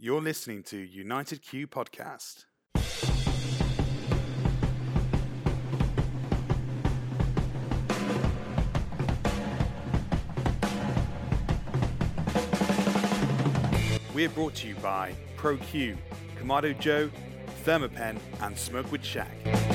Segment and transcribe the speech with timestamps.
[0.00, 2.44] You're listening to United Q Podcast.
[14.14, 15.96] We're brought to you by ProQ,
[16.40, 17.10] Kamado Joe,
[17.64, 19.67] Thermapen, and Smokewood Shack.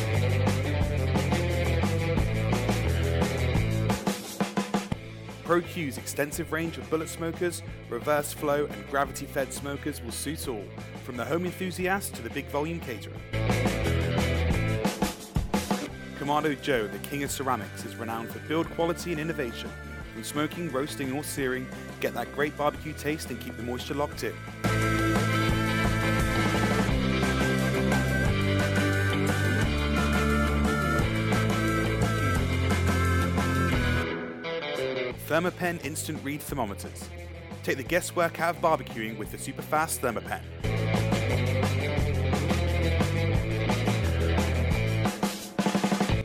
[5.54, 10.64] ProQ's extensive range of bullet smokers, reverse flow, and gravity fed smokers will suit all,
[11.04, 13.14] from the home enthusiast to the big volume caterer.
[16.18, 19.70] Kamado Joe, the king of ceramics, is renowned for build quality and innovation.
[20.16, 21.68] From smoking, roasting, or searing,
[22.00, 24.34] get that great barbecue taste and keep the moisture locked in.
[35.34, 37.10] Thermapen Instant Read Thermometers.
[37.64, 40.44] Take the guesswork out of barbecuing with the super fast Thermapen.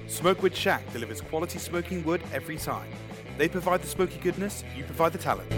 [0.06, 2.90] Smokewood Shack delivers quality smoking wood every time.
[3.38, 5.50] They provide the smoky goodness, you provide the talent.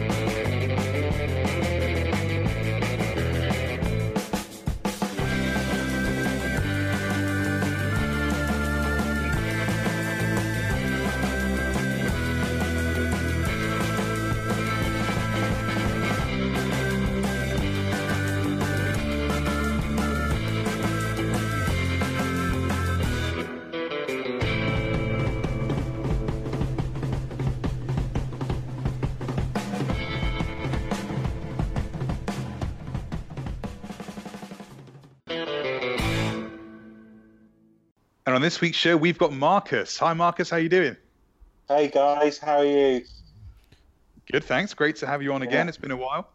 [38.40, 39.98] On this week's show, we've got Marcus.
[39.98, 40.48] Hi, Marcus.
[40.48, 40.96] How you doing?
[41.68, 43.04] Hey guys, how are you?
[44.32, 44.72] Good, thanks.
[44.72, 45.66] Great to have you on again.
[45.66, 45.68] Yeah.
[45.68, 46.26] It's been a while.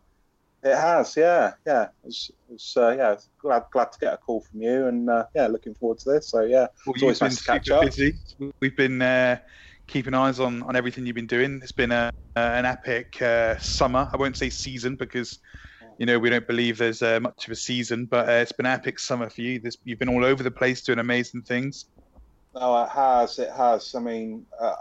[0.62, 1.88] It has, yeah, yeah.
[2.04, 5.48] It's, it's uh, yeah, glad glad to get a call from you, and uh, yeah,
[5.48, 6.30] looking forward to this.
[6.30, 7.86] So yeah, Well, it's always been nice to catch up.
[7.86, 8.14] busy.
[8.60, 9.40] We've been uh,
[9.88, 11.60] keeping eyes on, on everything you've been doing.
[11.64, 14.08] It's been a, an epic uh, summer.
[14.14, 15.40] I won't say season because
[15.98, 18.68] you know we don't believe there's uh, much of a season, but uh, it's been
[18.68, 19.60] an epic summer for you.
[19.60, 21.86] This, you've been all over the place doing amazing things.
[22.56, 23.94] No, it has, it has.
[23.96, 24.76] I mean, uh,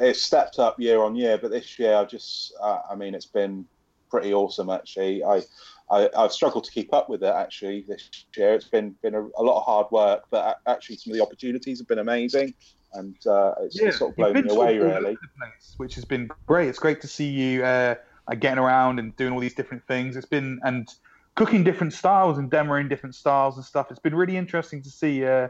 [0.00, 3.26] it's stepped up year on year, but this year I just, uh, I mean, it's
[3.26, 3.66] been
[4.10, 5.22] pretty awesome actually.
[5.22, 5.42] I,
[5.90, 8.54] I I've struggled to keep up with it actually this year.
[8.54, 11.78] It's been been a, a lot of hard work, but actually some of the opportunities
[11.78, 12.54] have been amazing,
[12.94, 15.16] and uh, it's, it's sort of blown me away sort of all really.
[15.38, 16.68] place, which has been great.
[16.68, 17.94] It's great to see you uh,
[18.26, 20.16] uh, getting around and doing all these different things.
[20.16, 20.88] It's been and
[21.36, 23.90] cooking different styles and demoing different styles and stuff.
[23.90, 25.48] It's been really interesting to see uh,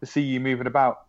[0.00, 1.06] to see you moving about.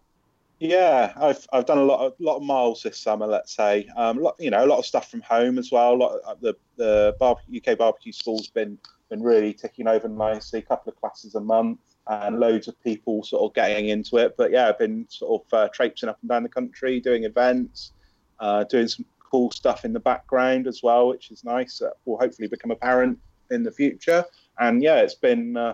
[0.61, 3.25] Yeah, I've I've done a lot of lot of miles this summer.
[3.25, 6.03] Let's say, um, lot, you know, a lot of stuff from home as well.
[6.03, 8.77] Of, uh, the the barbecue, UK barbecue school's been
[9.09, 10.59] been really ticking over nicely.
[10.59, 14.35] A couple of classes a month, and loads of people sort of getting into it.
[14.37, 17.93] But yeah, I've been sort of uh, traipsing up and down the country, doing events,
[18.39, 21.81] uh, doing some cool stuff in the background as well, which is nice.
[22.05, 23.17] Will hopefully become apparent
[23.49, 24.23] in the future.
[24.59, 25.57] And yeah, it's been.
[25.57, 25.73] Uh,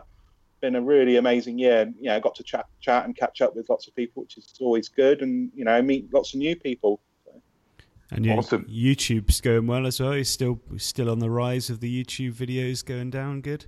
[0.61, 1.81] been a really amazing year.
[1.81, 4.37] And, you know, got to chat, chat and catch up with lots of people, which
[4.37, 6.99] is always good, and you know, meet lots of new people.
[8.11, 8.65] And your Awesome.
[8.65, 10.15] YouTube's going well as well.
[10.15, 13.41] You're still still on the rise of the YouTube videos going down.
[13.41, 13.65] Good.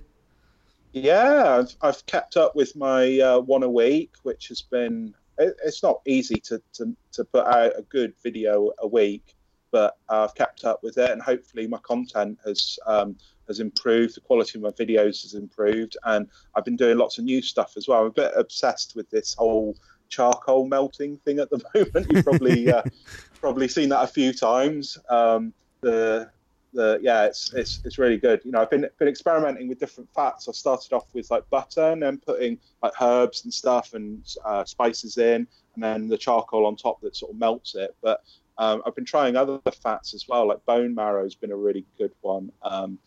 [0.92, 5.14] Yeah, I've, I've kept up with my uh, one a week, which has been.
[5.38, 9.36] It, it's not easy to, to to put out a good video a week,
[9.70, 13.16] but I've kept up with it, and hopefully my content has um,
[13.50, 14.16] has improved.
[14.16, 17.74] The quality of my videos has improved, and I've been doing lots of new stuff
[17.76, 18.00] as well.
[18.00, 19.76] I'm a bit obsessed with this whole
[20.08, 22.06] charcoal melting thing at the moment.
[22.10, 22.82] You've probably uh,
[23.40, 24.98] probably seen that a few times.
[25.08, 26.30] Um, the
[26.72, 28.40] the yeah, it's it's it's really good.
[28.44, 30.48] You know, I've been been experimenting with different fats.
[30.48, 34.64] I started off with like butter and then putting like herbs and stuff and uh,
[34.64, 37.94] spices in, and then the charcoal on top that sort of melts it.
[38.02, 38.22] But
[38.60, 41.86] um, I've been trying other fats as well, like bone marrow has been a really
[41.96, 42.98] good one, um,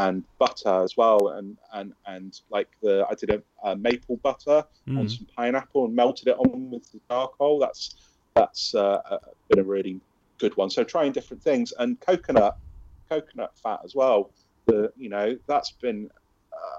[0.00, 4.64] and butter as well, and and and like the I did a, a maple butter
[4.96, 5.10] on Mm.
[5.16, 7.58] some pineapple and melted it on with the charcoal.
[7.60, 7.94] That's
[8.34, 10.00] that's uh, been a really
[10.38, 10.70] good one.
[10.70, 12.56] So trying different things and coconut
[13.10, 14.32] coconut fat as well.
[14.66, 16.08] The you know that's been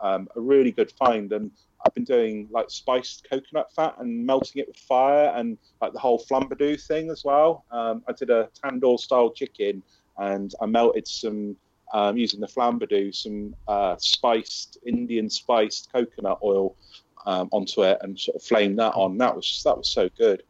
[0.02, 1.52] um, a really good find, and
[1.86, 6.00] I've been doing like spiced coconut fat and melting it with fire, and like the
[6.00, 7.66] whole flambadou thing as well.
[7.72, 9.84] Um, I did a tandoor style chicken,
[10.18, 11.56] and I melted some
[11.94, 16.76] um, using the flambadou, some uh, spiced Indian spiced coconut oil
[17.26, 19.18] um, onto it, and sort of flame that on.
[19.18, 20.44] That was just, that was so good.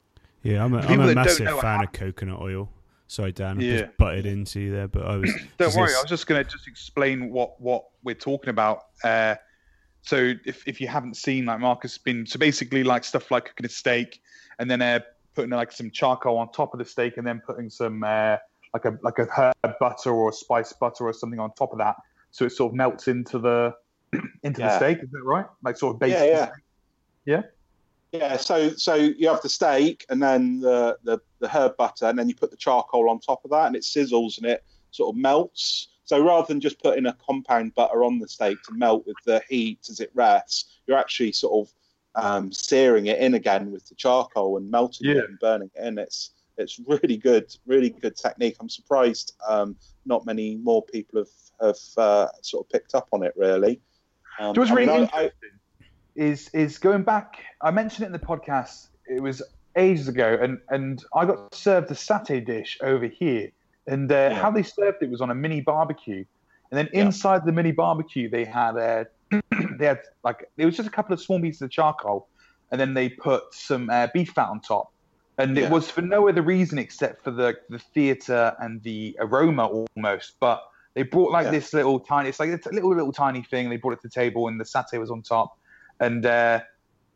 [0.43, 2.69] Yeah, I'm a, I'm a massive fan how- of coconut oil.
[3.07, 5.29] Sorry, Dan, I just butted into you there, but I was.
[5.57, 8.85] Don't worry, gonna I was just going to just explain what what we're talking about.
[9.03, 9.35] Uh,
[10.01, 13.45] so if if you haven't seen, like Marcus has been so basically like stuff like
[13.45, 14.21] cooking a steak
[14.59, 15.01] and then uh,
[15.35, 18.37] putting like some charcoal on top of the steak and then putting some uh,
[18.73, 21.79] like a like a herb butter or a spice butter or something on top of
[21.79, 21.95] that,
[22.31, 23.73] so it sort of melts into the
[24.43, 24.99] into the steak.
[25.03, 25.45] Is that right?
[25.63, 26.13] Like sort of base.
[26.13, 26.49] Yeah, yeah.
[27.25, 27.41] Yeah.
[28.11, 32.19] Yeah, so so you have the steak and then the, the the herb butter, and
[32.19, 35.15] then you put the charcoal on top of that, and it sizzles and it sort
[35.15, 35.87] of melts.
[36.03, 39.41] So rather than just putting a compound butter on the steak to melt with the
[39.47, 41.73] heat as it rests, you're actually sort of
[42.21, 45.19] um, searing it in again with the charcoal and melting Yeah.
[45.19, 45.97] it and burning it in.
[45.97, 46.31] It's
[46.61, 48.55] it's really good, really good technique.
[48.59, 49.75] I'm surprised um,
[50.05, 51.27] not many more people have
[51.67, 53.33] have uh, sort of picked up on it.
[53.35, 53.81] Really,
[54.39, 55.49] um, Do you know what's I mean, really I- interesting
[56.15, 57.39] is is going back.
[57.61, 58.89] I mentioned it in the podcast.
[59.05, 59.41] It was
[59.77, 63.51] ages ago, and and I got served a satay dish over here,
[63.87, 64.33] and uh, Yeah.
[64.41, 66.25] how they served it was on a mini barbecue,
[66.71, 67.05] and then Yeah.
[67.05, 69.05] inside the mini barbecue they had uh,
[69.79, 72.27] they had like it was just a couple of small pieces of charcoal,
[72.71, 74.90] and then they put some uh, beef fat on top.
[75.41, 75.65] And Yeah.
[75.65, 80.35] it was for no other reason except for the, the theatre and the aroma almost.
[80.39, 80.61] But
[80.95, 81.51] they brought like Yeah.
[81.51, 83.69] this little tiny, it's like it's a little little tiny thing.
[83.69, 85.51] They brought it to the table, and the satay was on top,
[85.99, 86.61] and uh,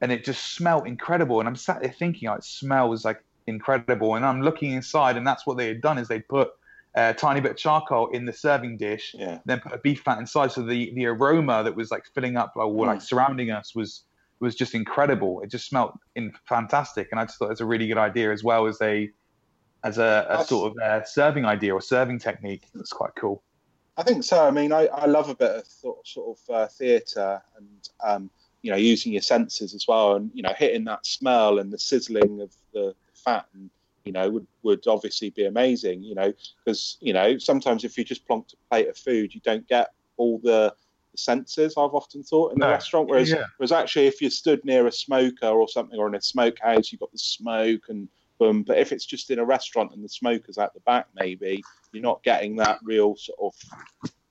[0.02, 1.40] and it just smelled incredible.
[1.40, 4.16] And I'm sat there thinking, oh, it smells like incredible.
[4.16, 6.50] And I'm looking inside, and that's what they had done is they put
[6.96, 9.40] a tiny bit of charcoal in the serving dish, yeah.
[9.46, 10.52] then put a beef fat inside.
[10.54, 13.04] So the the aroma that was like filling up like, or like Mm.
[13.04, 14.06] surrounding us was
[14.40, 15.42] was just incredible.
[15.42, 18.44] It just smelled in fantastic, and I just thought it's a really good idea as
[18.44, 19.10] well as a
[19.84, 22.68] as a, a sort of uh, serving idea or serving technique.
[22.74, 23.44] That's quite cool.
[23.98, 24.46] I think so.
[24.46, 28.30] I mean, I, I love a bit of sort, sort of uh, theatre and um,
[28.62, 31.80] you know using your senses as well, and you know hitting that smell and the
[31.80, 33.70] sizzling of the fat, and
[34.04, 36.04] you know would would obviously be amazing.
[36.04, 36.34] You know
[36.64, 39.92] because you know sometimes if you just plonk a plate of food, you don't get
[40.18, 40.74] all the,
[41.16, 41.76] the senses.
[41.78, 43.46] I've often thought in the restaurant, whereas Yeah.
[43.58, 47.00] whereas actually if you stood near a smoker or something, or in a smokehouse, you've
[47.02, 48.64] got the smoke and boom.
[48.64, 52.04] But if it's just in a restaurant and the smoker's at the back, maybe you're
[52.04, 53.54] not getting that real sort of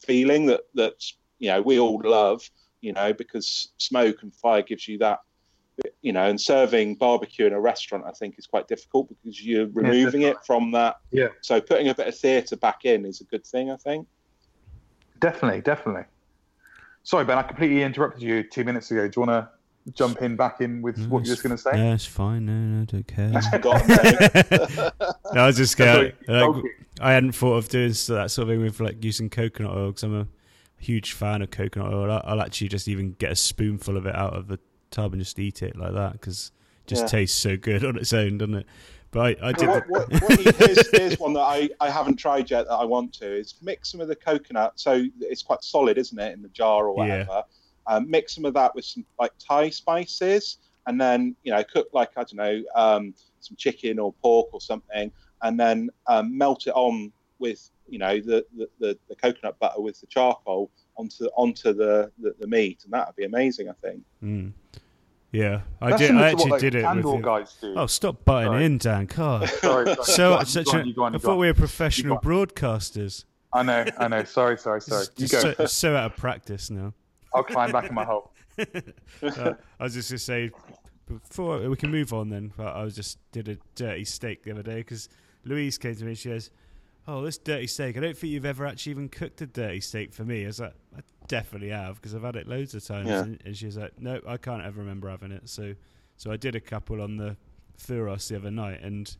[0.01, 2.43] feeling that that's you know we all love
[2.83, 5.21] you know because smoke and fire gives you that
[6.03, 9.67] you know and serving barbecue in a restaurant i think is quite difficult because you're
[9.69, 11.29] removing it from that Yeah.
[11.41, 14.07] so putting a bit of theatre back in is a good thing i think
[15.21, 16.05] Definitely, definitely.
[17.05, 19.07] Sorry, Ben, I completely interrupted you two minutes ago.
[19.09, 19.47] Do you want
[19.87, 21.73] to jump in back in with No, what you're just going to say?
[21.77, 22.47] No, it's fine.
[22.47, 24.91] No, no, I don't care.
[25.35, 26.13] No, I was just going.
[26.27, 26.65] Sorry, Like.
[27.01, 29.89] I hadn't thought of doing so- that sort of thing with like using coconut oil
[29.89, 30.27] because I'm a
[30.79, 32.11] huge fan of coconut oil.
[32.11, 34.59] I'll, I'll actually just even get a spoonful of it out of the
[34.91, 36.53] tub and just eat it like that because
[36.85, 37.09] it just Yeah.
[37.09, 38.67] tastes so good on its own, doesn't it?
[39.15, 39.69] But I, I did.
[39.69, 43.13] what, what, what here's, here's one that I, I haven't tried yet that I want
[43.15, 44.73] to is mix some of the coconut.
[44.75, 47.19] So it's quite solid, isn't it, in the jar or Yeah.
[47.19, 47.45] whatever.
[47.87, 51.89] Um, mix some of that with some like Thai spices, and then you know cook
[51.93, 55.13] like I don't know um, some chicken or pork or something,
[55.43, 59.81] and then um, melt it on with you know the, the, the, the coconut butter
[59.81, 63.69] with the charcoal onto onto the, the, the meat, and that would be amazing.
[63.69, 64.03] I think.
[64.25, 64.53] Mm.
[65.35, 66.11] Yeah, I That's did.
[66.13, 66.95] I actually what, like, did it.
[66.95, 67.75] With the- guys do.
[67.77, 68.65] oh, stop butting Sorry.
[68.67, 69.07] in, Dan.
[69.07, 69.49] God.
[69.61, 70.05] sorry, sorry.
[70.05, 73.25] So, on, such you a, on, you go on, I thought we were professional broadcasters.
[73.53, 74.23] I know, I know.
[74.23, 75.07] Sorry, sorry, sorry.
[75.17, 75.41] You go.
[75.41, 76.95] So, so out of practice now.
[77.35, 78.31] I'll climb back in my hole.
[79.21, 80.51] Uh, I was just gonna say
[81.09, 82.29] before we can move on.
[82.29, 85.09] Then I was just did a dirty steak the other day because
[85.45, 86.15] Louise came to me.
[86.15, 86.51] She goes,
[87.07, 87.97] "Oh, this dirty steak.
[87.97, 90.61] I don't think you've ever actually even cooked a dirty steak for me." I was
[90.61, 93.23] like, "I definitely have because I've had it loads of times." Yeah.
[93.23, 95.75] And, and she was like, "No, I can't ever remember having it." So,
[96.17, 97.37] so I did a couple on the
[97.79, 99.17] Thuros the other night and.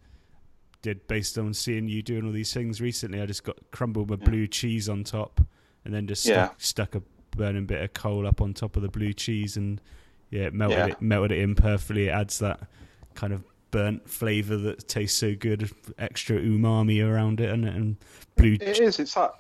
[0.83, 4.17] Did based on seeing you doing all these things recently, I just got crumbled my
[4.21, 4.29] Yeah.
[4.29, 5.41] blue cheese on top,
[5.83, 6.49] and then just Yeah.
[6.59, 7.03] stuck, stuck a
[7.35, 9.81] burning bit of coal up on top of the blue cheese, and
[10.29, 12.09] yeah, it melted it melted it in perfectly.
[12.09, 12.69] It adds that
[13.15, 17.97] kind of burnt flavour that tastes so good, extra umami around it, and and
[18.37, 18.53] blue.
[18.53, 19.01] It is.
[19.01, 19.33] It's that.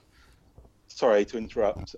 [0.89, 1.95] Sorry to interrupt.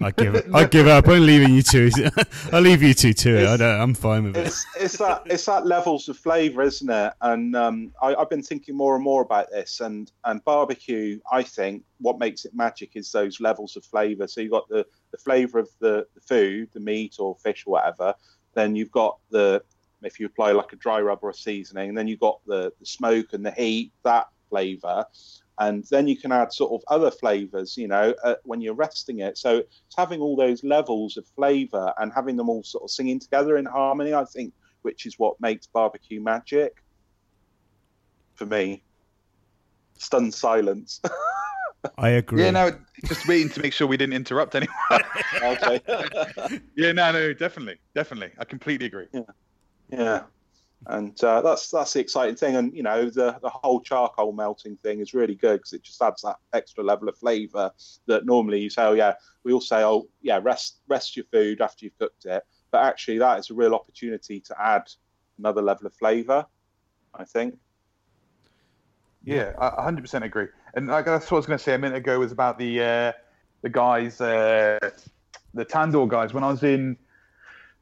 [0.00, 0.46] I give it.
[0.52, 1.06] I give up.
[1.06, 1.88] I'm leaving you two.
[2.52, 3.46] I'll leave you two to it.
[3.46, 3.80] I don't.
[3.80, 4.46] I'm fine with it.
[4.48, 7.12] it's it's that it's that levels of flavour, isn't it?
[7.20, 9.78] And um, I, I've been thinking more and more about this.
[9.78, 14.26] And and barbecue, I think what makes it magic is those levels of flavour.
[14.26, 17.70] So you've got the the flavour of the, the food, the meat or fish or
[17.74, 18.14] whatever.
[18.54, 19.62] Then you've got the
[20.06, 22.72] if you apply like a dry rub or a seasoning, and then you've got the,
[22.80, 25.04] the smoke and the heat, that flavour.
[25.60, 29.20] And then you can add sort of other flavours, you know, uh, when you're resting
[29.20, 29.38] it.
[29.38, 33.20] So it's having all those levels of flavour and having them all sort of singing
[33.20, 36.72] together in harmony, I think, which is what makes barbecue magic
[38.34, 38.82] for me.
[39.98, 41.00] stunned silence.
[41.98, 42.42] I agree.
[42.42, 42.70] Yeah, no,
[43.04, 44.74] just waiting to make sure we didn't interrupt anyone.
[45.42, 45.80] okay.
[46.76, 48.32] yeah, no, no, definitely, definitely.
[48.38, 49.06] I completely agree.
[49.12, 49.20] Yeah,
[50.86, 52.56] and uh, that's that's the exciting thing.
[52.56, 56.00] And you know, the the whole charcoal melting thing is really good because it just
[56.02, 57.70] adds that extra level of flavour
[58.06, 61.60] that normally you say, oh yeah, we all say, oh yeah, rest rest your food
[61.60, 64.82] after you've cooked it, but actually that is a real opportunity to add
[65.38, 66.46] another level of flavour.
[67.14, 67.56] I think.
[69.24, 70.48] Yeah, I 100% agree.
[70.74, 72.82] And like, that's what I was going to say a minute ago was about the
[72.82, 73.12] uh,
[73.62, 74.78] the guys, uh,
[75.54, 76.34] the tandoor guys.
[76.34, 76.98] When I was in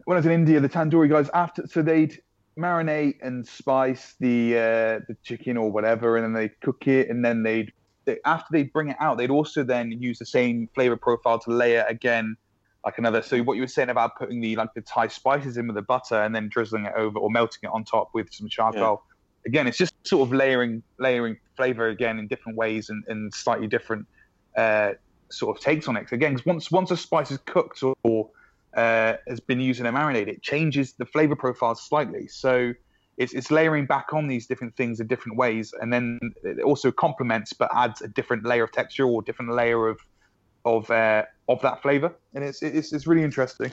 [0.04, 2.20] when I was in India, the tandoori guys after so they'd
[2.58, 7.24] marinate and spice the uh, the chicken or whatever, and then they cook it, and
[7.24, 7.72] then they'd
[8.04, 11.50] they, after they bring it out, they'd also then use the same flavor profile to
[11.50, 12.36] layer again,
[12.84, 13.22] like another.
[13.22, 15.82] So what you were saying about putting the like the Thai spices in with the
[15.82, 19.02] butter and then drizzling it over or melting it on top with some charcoal.
[19.46, 23.66] Again, it's just sort of layering layering flavor again in different ways and, and slightly
[23.66, 24.06] different
[24.56, 24.92] uh,
[25.30, 26.10] sort of takes on it.
[26.12, 28.30] Again, 'cause once once a spice is cooked or, or
[28.76, 32.26] uh, has been used in a marinade, it changes the flavor profile slightly.
[32.28, 32.72] So
[33.18, 36.90] it's, it's layering back on these different things in different ways, and then it also
[36.90, 39.98] complements but adds a different layer of texture or different layer of
[40.64, 43.72] of uh, of that flavor, and it's it's, it's really interesting.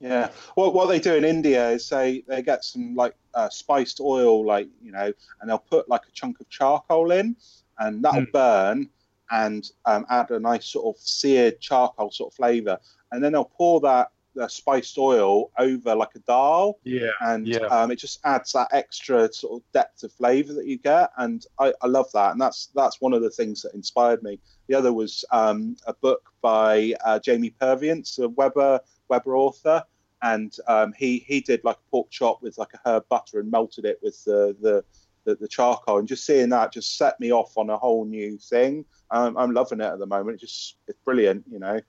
[0.00, 0.30] Yeah.
[0.54, 4.46] What what they do in India is they they get some like uh, spiced oil,
[4.46, 7.36] like you know, and they'll put like a chunk of charcoal in,
[7.78, 8.32] and that'll Mm.
[8.32, 8.90] burn
[9.30, 12.78] and um, add a nice sort of seared charcoal sort of flavour,
[13.12, 17.66] and then they'll pour that the spiced oil over like a dal, Yeah, and Yeah.
[17.66, 21.44] um, it just adds that extra sort of depth of flavour that you get, and
[21.58, 24.38] I, I love that, and that's that's one of the things that inspired me.
[24.68, 29.82] The other was um, a book by uh, Jamie Purviance, a Weber Weber author,
[30.22, 33.50] and um, he he did like a pork chop with like a herb butter and
[33.50, 34.84] melted it with the the
[35.24, 38.38] the, the charcoal, and just seeing that just set me off on a whole new
[38.38, 38.84] thing.
[39.10, 40.36] Um, I'm loving it at the moment.
[40.36, 41.80] It just it's brilliant, you know.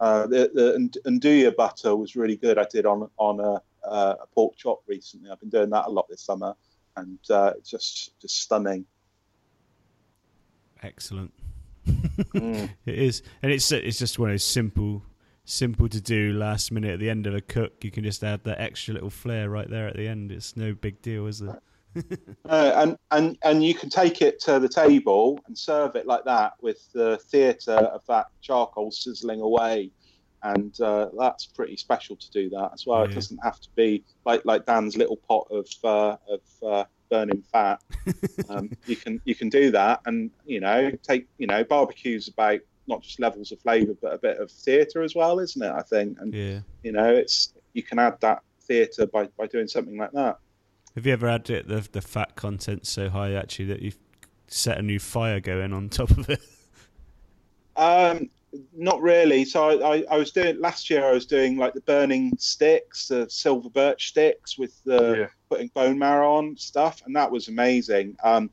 [0.00, 2.58] Uh, the the and- 'nduja butter was really good.
[2.58, 5.30] I did on on a, uh, a pork chop recently.
[5.30, 6.54] I've been doing that a lot this summer,
[6.96, 8.86] and uh, it's just just stunning.
[10.82, 11.32] Excellent.
[11.86, 12.70] Mm.
[12.86, 15.02] It is, and it's it's just one of those simple,
[15.44, 17.84] simple to do last minute at the end of a cook.
[17.84, 20.32] You can just add that extra little flair right there at the end.
[20.32, 21.54] It's no big deal, is it?
[22.48, 26.24] Uh, and and and you can take it to the table and serve it like
[26.24, 29.90] that with the theatre of that charcoal sizzling away,
[30.42, 33.04] and uh, that's pretty special to do that as well.
[33.04, 37.42] It doesn't have to be like like Dan's little pot of uh, of uh, burning
[37.52, 37.80] fat.
[38.48, 42.60] um, you can you can do that, and you know take you know barbecues about
[42.88, 45.70] not just levels of flavour but a bit of theatre as well, isn't it?
[45.70, 46.60] I think, and Yeah.
[46.82, 50.38] you know it's you can add that theatre by by doing something like that.
[50.94, 53.98] Have you ever had it, the the fat content so high actually that you've
[54.48, 56.40] set a new fire going on top of it?
[57.76, 58.28] Um,
[58.76, 59.44] not really.
[59.44, 61.04] So I, I, I was doing last year.
[61.06, 65.26] I was doing like the burning sticks, the silver birch sticks with the Yeah.
[65.48, 68.16] putting bone marrow on stuff, and that was amazing.
[68.24, 68.50] Um,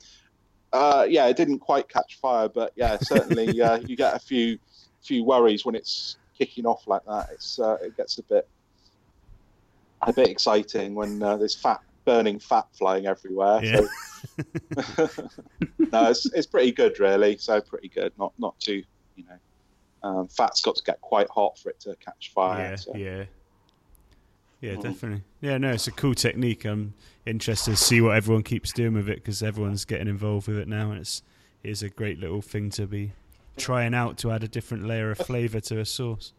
[0.71, 4.59] uh, yeah, it didn't quite catch fire, but yeah, certainly uh, you get a few
[5.01, 7.29] few worries when it's kicking off like that.
[7.31, 8.47] It's uh, it gets a bit
[10.03, 13.59] a bit exciting when uh, there's fat burning fat flying everywhere.
[13.63, 13.81] Yeah.
[14.95, 15.09] So
[15.91, 17.37] no, it's, it's pretty good, really.
[17.37, 18.13] So pretty good.
[18.17, 18.81] Not not too,
[19.15, 22.69] you know, um, fat's got to get quite hot for it to catch fire.
[22.69, 22.95] yeah, so.
[22.95, 23.23] yeah,
[24.61, 24.81] yeah, Mhm.
[24.81, 25.23] definitely.
[25.41, 26.65] Yeah, no, it's a cool technique.
[26.65, 26.93] I'm
[27.25, 30.67] interested to see what everyone keeps doing with it because everyone's getting involved with it
[30.67, 31.21] now, and it's
[31.63, 33.11] it is a great little thing to be
[33.57, 36.31] trying out to add a different layer of flavour to a sauce.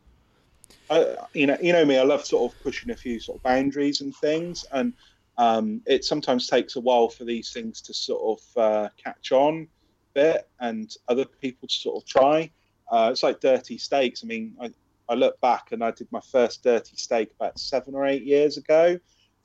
[0.91, 1.99] I, you know, you know me.
[1.99, 4.95] I love sort of pushing a few sort of boundaries and things, and
[5.39, 9.67] um, it sometimes takes a while for these things to sort of uh, catch on
[9.67, 12.51] a bit, and other people to sort of try.
[12.91, 14.25] Uh, it's like dirty steaks.
[14.25, 14.71] I mean, I,
[15.09, 18.57] I look back and I did my first dirty steak about seven or eight years
[18.57, 18.99] ago,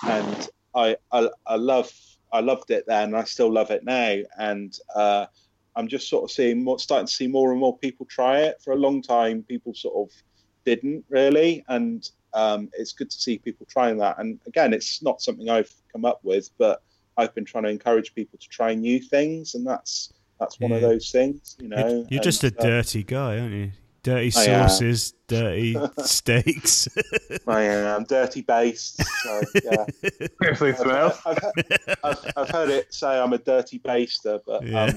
[0.06, 1.92] and I I, I love
[2.32, 5.28] I loved it then, and I still love it now, and uh,
[5.76, 8.62] I'm just sort of seeing more, starting to see more and more people try it.
[8.64, 10.16] For a long time, people sort of
[10.66, 14.18] didn't really, and um, it's good to see people trying that.
[14.20, 16.82] And again, it's not something I've come up with, but
[17.18, 20.82] I've been trying to encourage people to try new things, and that's that's one of
[20.82, 21.88] those things, you know.
[21.88, 23.72] You're, you're just a and, uh, dirty guy, aren't you?
[24.03, 24.67] Dirty I am.
[24.69, 26.89] sauces, dirty steaks.
[27.48, 29.01] I am dirty based.
[29.24, 29.86] So, yeah.
[30.41, 31.22] Seriously, I've.
[31.25, 31.39] I've,
[32.03, 34.91] I've, I've heard it say I'm a dirty baster, but Yeah.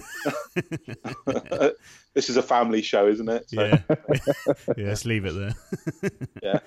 [1.27, 1.71] um,
[2.15, 3.49] this is a family show, isn't it?
[3.51, 3.81] So, yeah,
[4.77, 4.87] yeah.
[4.89, 6.11] Let's leave it there.
[6.43, 6.59] yeah.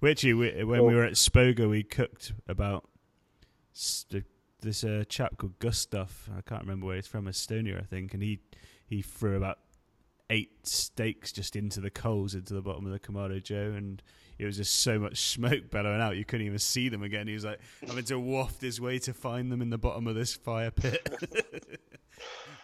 [0.00, 2.88] We actually, we, when we were at Spoga, we cooked about
[3.74, 4.06] s-
[4.60, 6.30] this uh, chap called Gustav.
[6.36, 8.38] I can't remember where he's from, Estonia, I think, and he
[8.86, 9.58] he threw about
[10.30, 14.02] eight steaks just into the coals into the bottom of the Kamado Joe, and
[14.38, 17.26] it was just so much smoke bellowing out you couldn't even see them again.
[17.26, 20.14] He was like having to waft his way to find them in the bottom of
[20.14, 21.08] this fire pit.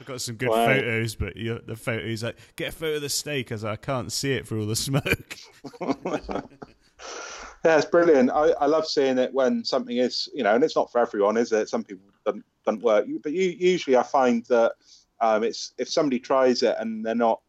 [0.00, 0.66] I've got some good wow.
[0.66, 3.52] photos, but you know, the photo he's like, get a photo of the steak.
[3.52, 5.38] as I, I can't see it for all the smoke.
[5.81, 8.31] yeah, it's brilliant.
[8.31, 11.37] I, I love seeing it when something is, you know, and it's not for everyone,
[11.37, 11.69] is it?
[11.69, 14.73] Some people don't, don't work, but you, usually I find that
[15.21, 17.40] um, it's if somebody tries it and they're not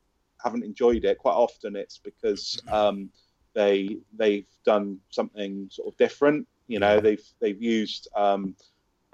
[0.44, 3.10] haven't enjoyed it, quite often it's because um,
[3.54, 6.48] they they've done something sort of different.
[6.68, 8.56] You know, they've they've used um,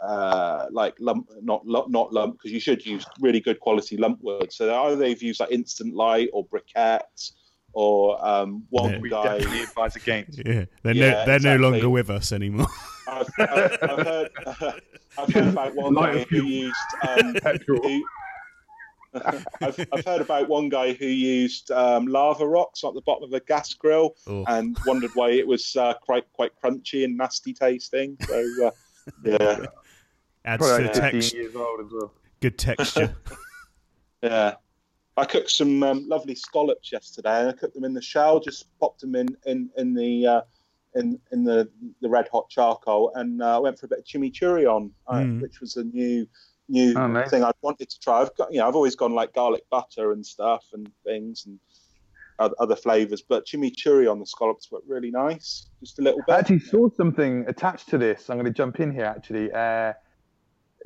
[0.01, 4.51] uh, like lump, not not lump, because you should use really good quality lump wood.
[4.51, 7.33] So either they've used like instant light or briquettes,
[7.74, 9.38] or um, one yeah, we guy.
[9.38, 10.41] definitely advise against.
[10.45, 11.50] Yeah, they're yeah, no, they're exactly.
[11.50, 12.67] no longer with us anymore.
[13.07, 14.29] I've, I've, I've, heard,
[15.17, 16.75] I've heard about one guy who used
[17.07, 17.36] um,
[17.67, 18.03] who,
[19.61, 23.33] I've, I've, heard about one guy who used um, lava rocks at the bottom of
[23.33, 24.43] a gas grill oh.
[24.47, 28.17] and wondered why it was uh, quite quite crunchy and nasty tasting.
[28.27, 28.71] So uh,
[29.23, 29.65] yeah,
[30.45, 31.49] adds to the texture.
[31.53, 32.11] Well.
[32.39, 33.15] Good texture.
[34.23, 34.55] yeah.
[35.17, 38.39] I cooked some um, lovely scallops yesterday, and I cooked them in the shell.
[38.39, 40.41] Just popped them in in in the uh,
[40.95, 41.69] in in the
[42.01, 45.41] the red hot charcoal, and uh, went for a bit of chimichurri on, mm.
[45.41, 46.27] which was a new
[46.69, 48.21] new oh, thing I wanted to try.
[48.21, 51.59] I've got, you know, I've always gone like garlic butter and stuff and things and
[52.39, 55.67] other flavors, but chimichurri on the scallops were really nice.
[55.81, 56.33] Just a little bit.
[56.33, 58.29] I actually saw something attached to this.
[58.29, 59.51] I'm going to jump in here actually.
[59.51, 59.93] Uh,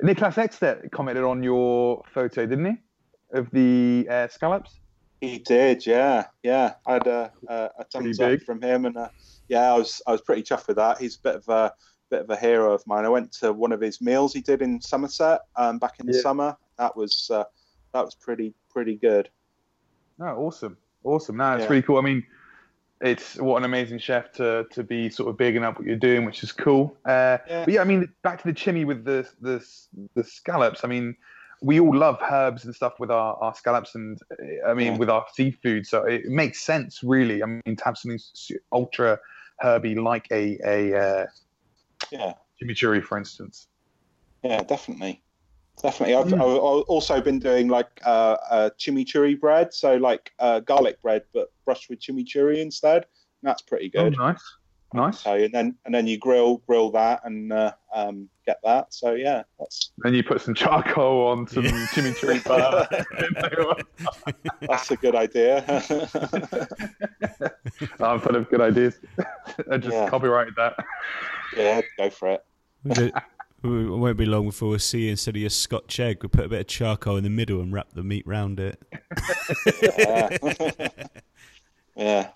[0.02, 4.80] Niklas Ekstedt commented on your photo, didn't he, of the uh, scallops?
[5.20, 6.74] He did, yeah, yeah.
[6.86, 9.08] I had a, a, a thumbs up from him, and uh,
[9.48, 10.98] yeah, I was I was pretty chuffed with that.
[10.98, 11.72] He's a bit of a
[12.14, 13.04] bit of a hero of mine.
[13.04, 16.14] I went to one of his meals he did in Somerset um, back in the
[16.14, 16.20] yeah.
[16.20, 16.56] summer.
[16.78, 17.44] That was uh,
[17.92, 19.28] that was pretty pretty good.
[20.18, 21.36] No, awesome, awesome.
[21.36, 21.68] No, it's yeah.
[21.68, 21.98] really cool.
[21.98, 22.24] I mean,
[23.00, 26.24] it's what an amazing chef to to be sort of bigging up what you're doing,
[26.24, 26.96] which is cool.
[27.04, 27.64] Uh, yeah.
[27.64, 29.64] But yeah, I mean, back to the chimney with the the
[30.14, 30.84] the scallops.
[30.84, 31.16] I mean,
[31.62, 34.20] we all love herbs and stuff with our, our scallops, and
[34.66, 34.98] I mean, yeah.
[34.98, 35.86] with our seafood.
[35.86, 37.42] So it makes sense, really.
[37.42, 38.20] I mean, to have something
[38.72, 39.18] ultra
[39.60, 41.26] herby like a a uh,
[42.10, 42.34] yeah.
[42.62, 43.68] Chimichurri, for instance.
[44.42, 45.22] Yeah, definitely.
[45.82, 46.14] Definitely.
[46.14, 46.34] I've, mm.
[46.34, 51.52] I've also been doing like uh, uh, chimichurri bread, so like uh, garlic bread, but
[51.64, 53.06] brushed with chimichurri instead.
[53.42, 54.16] That's pretty oh, good.
[54.18, 54.42] Oh, nice.
[54.94, 55.20] Nice.
[55.22, 58.94] So, and then and then you grill grill that and uh, um, get that.
[58.94, 59.90] So yeah, that's.
[59.98, 61.86] Then you put some charcoal on some yeah.
[61.90, 62.86] chimichurri butter.
[64.60, 65.64] that's a good idea.
[68.00, 69.00] I'm full of good ideas.
[69.68, 70.08] I just yeah.
[70.08, 70.76] copyrighted that.
[71.56, 72.44] Yeah, go for it.
[72.84, 73.12] it
[73.64, 76.60] won't be long before we see instead of your Scotch egg, we put a bit
[76.60, 78.80] of charcoal in the middle and wrap the meat round it.
[79.82, 80.38] yeah.
[81.96, 82.28] yeah.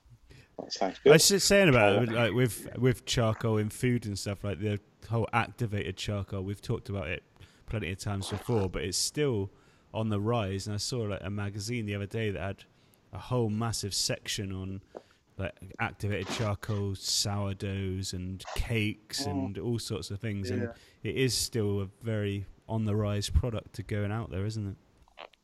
[0.59, 1.11] That sounds good.
[1.11, 4.61] I was just saying about it, like with with charcoal in food and stuff like
[4.61, 6.43] the whole activated charcoal.
[6.43, 7.23] We've talked about it
[7.67, 9.51] plenty of times before, but it's still
[9.95, 10.67] on the rise.
[10.67, 12.65] And I saw like a magazine the other day that had
[13.13, 14.83] a whole massive section on
[15.39, 19.31] like activated charcoal sourdoughs and cakes oh.
[19.31, 20.51] and all sorts of things.
[20.51, 20.57] Yeah.
[20.57, 20.69] And
[21.03, 24.77] it is still a very on the rise product to going out there, isn't it?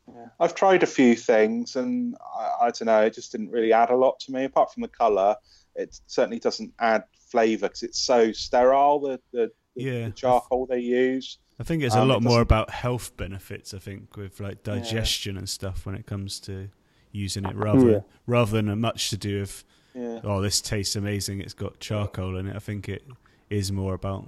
[0.09, 0.27] Yeah.
[0.38, 3.90] I've tried a few things, and I, I, don't know, it just didn't really add
[3.90, 4.45] a lot to me.
[4.45, 5.37] Apart from the colour,
[5.75, 9.01] it certainly doesn't add flavour because it's so sterile.
[9.01, 10.07] The, the, yeah.
[10.07, 11.38] the charcoal they use.
[11.59, 13.73] I think it's um, a lot it more about health benefits.
[13.73, 15.40] I think with like digestion yeah.
[15.40, 16.69] and stuff when it comes to
[17.12, 18.01] using it, rather yeah.
[18.27, 19.64] rather than much to do with
[19.95, 20.21] yeah.
[20.25, 21.40] oh this tastes amazing.
[21.40, 22.57] It's got charcoal in it.
[22.57, 23.05] I think it
[23.51, 24.27] is more about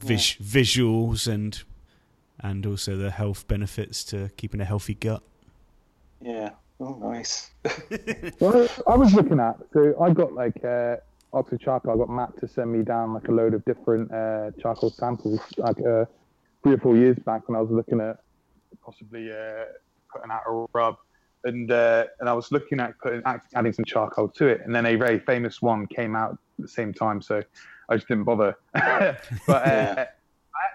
[0.00, 1.62] vis- visuals and
[2.42, 5.22] and also the health benefits to keeping a healthy gut.
[6.20, 6.50] Yeah.
[6.80, 7.50] Oh, nice.
[8.40, 10.96] well, I was looking at so I got like uh,
[11.32, 11.92] Oxford charcoal.
[11.92, 15.40] I got Matt to send me down like a load of different uh, charcoal samples
[15.58, 16.06] like uh,
[16.62, 18.18] three or four years back when I was looking at
[18.82, 19.64] possibly uh,
[20.12, 20.96] putting out a rub.
[21.44, 23.22] And uh, and I was looking at putting
[23.54, 26.68] adding some charcoal to it, and then a very famous one came out at the
[26.68, 27.42] same time, so
[27.88, 28.56] I just didn't bother.
[28.74, 29.16] but
[29.48, 30.04] uh,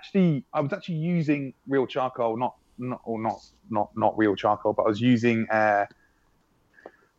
[0.06, 3.40] actually, I was actually using real charcoal, not not or not
[3.70, 5.86] not not real charcoal, but I was using uh,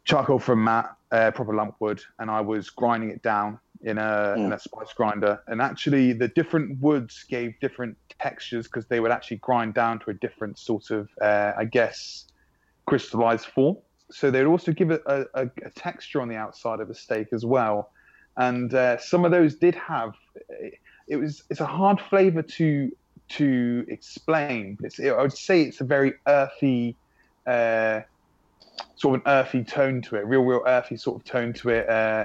[0.04, 4.34] charcoal from Matt, uh, proper lump wood, and I was grinding it down in a
[4.36, 4.46] mm.
[4.46, 5.40] in a spice grinder.
[5.46, 10.10] And actually, the different woods gave different textures because they would actually grind down to
[10.10, 12.26] a different sort of, uh, I guess,
[12.86, 13.76] crystallized form.
[14.10, 17.26] So they'd also give it a, a, a, texture on the outside of a steak
[17.32, 17.90] as well.
[18.36, 20.14] And uh, some of those did have
[21.08, 22.92] it was it's a hard flavor to
[23.28, 24.78] to explain.
[24.82, 26.96] It's, I would say it's a very earthy,
[27.46, 28.00] uh,
[28.94, 31.88] sort of an earthy tone to it, real, real earthy sort of tone to it,
[31.88, 32.24] uh,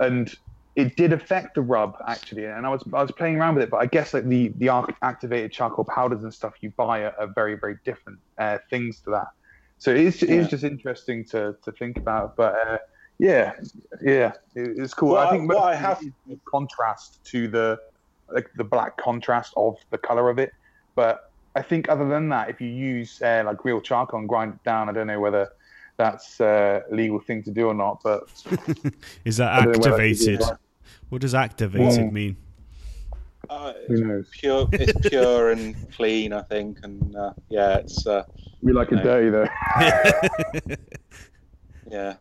[0.00, 0.34] and
[0.76, 2.44] it did affect the rub actually.
[2.44, 4.70] And I was I was playing around with it, but I guess like the the
[5.02, 9.10] activated charcoal powders and stuff you buy are, are very very different uh, things to
[9.10, 9.28] that.
[9.78, 10.40] So it's yeah.
[10.40, 12.54] it's just interesting to to think about, but.
[12.66, 12.78] Uh,
[13.16, 13.52] yeah,
[14.02, 15.10] yeah, it's cool.
[15.10, 16.02] Well, I think what I have
[16.50, 17.78] contrast to the
[18.32, 20.52] like the black contrast of the color of it.
[20.94, 24.54] But I think other than that, if you use uh, like real charcoal and grind
[24.54, 25.50] it down, I don't know whether
[25.96, 28.00] that's uh, a legal thing to do or not.
[28.02, 28.24] But
[29.24, 30.42] is that activated?
[31.08, 32.36] What does activated mean?
[33.50, 38.06] Uh, it's pure, it's pure and clean, I think, and uh, yeah, it's.
[38.06, 38.24] Uh,
[38.62, 39.46] we like it dirty though.
[41.90, 42.14] yeah.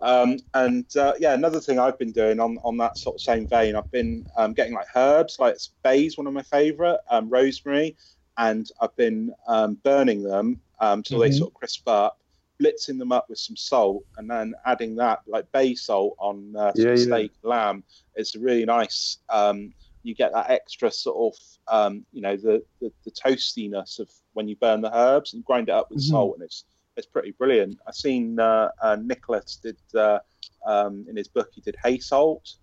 [0.00, 3.46] Um, and uh, yeah, another thing I've been doing on, on that sort of same
[3.46, 7.96] vein, I've been um, getting like herbs, like bay's one of my favorite, um, rosemary,
[8.36, 11.30] and I've been um, burning them until mm-hmm.
[11.30, 12.18] they sort of crisp up,
[12.62, 16.72] blitzing them up with some salt, and then adding that like bay salt on uh,
[16.74, 16.96] yeah, yeah.
[16.96, 17.82] steak lamb.
[18.14, 19.18] It's a really nice.
[19.30, 24.08] Um, you get that extra sort of, um, you know, the, the, the toastiness of
[24.34, 26.12] when you burn the herbs and grind it up with mm-hmm.
[26.12, 26.64] salt, and it's
[26.96, 27.78] it's pretty brilliant.
[27.86, 30.18] I've seen uh, uh, Nicholas did uh,
[30.64, 31.50] um, in his book.
[31.54, 32.54] He did hay salt,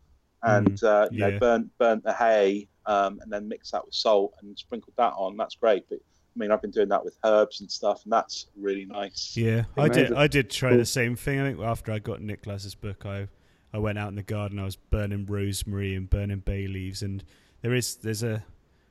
[0.44, 1.30] and mm, uh, you yeah.
[1.30, 5.14] know burnt burnt the hay um, and then mixed that with salt and sprinkled that
[5.16, 5.38] on.
[5.38, 5.86] That's great.
[5.90, 9.36] But I mean, I've been doing that with herbs and stuff, and that's really nice.
[9.38, 10.14] Yeah, I did.
[10.14, 10.80] I did try cool.
[10.80, 11.40] the same thing.
[11.40, 13.28] I think after I got Nicholas's book, I
[13.74, 14.60] I went out in the garden.
[14.60, 17.24] I was burning rosemary and burning bay leaves, and
[17.62, 18.44] there is there's a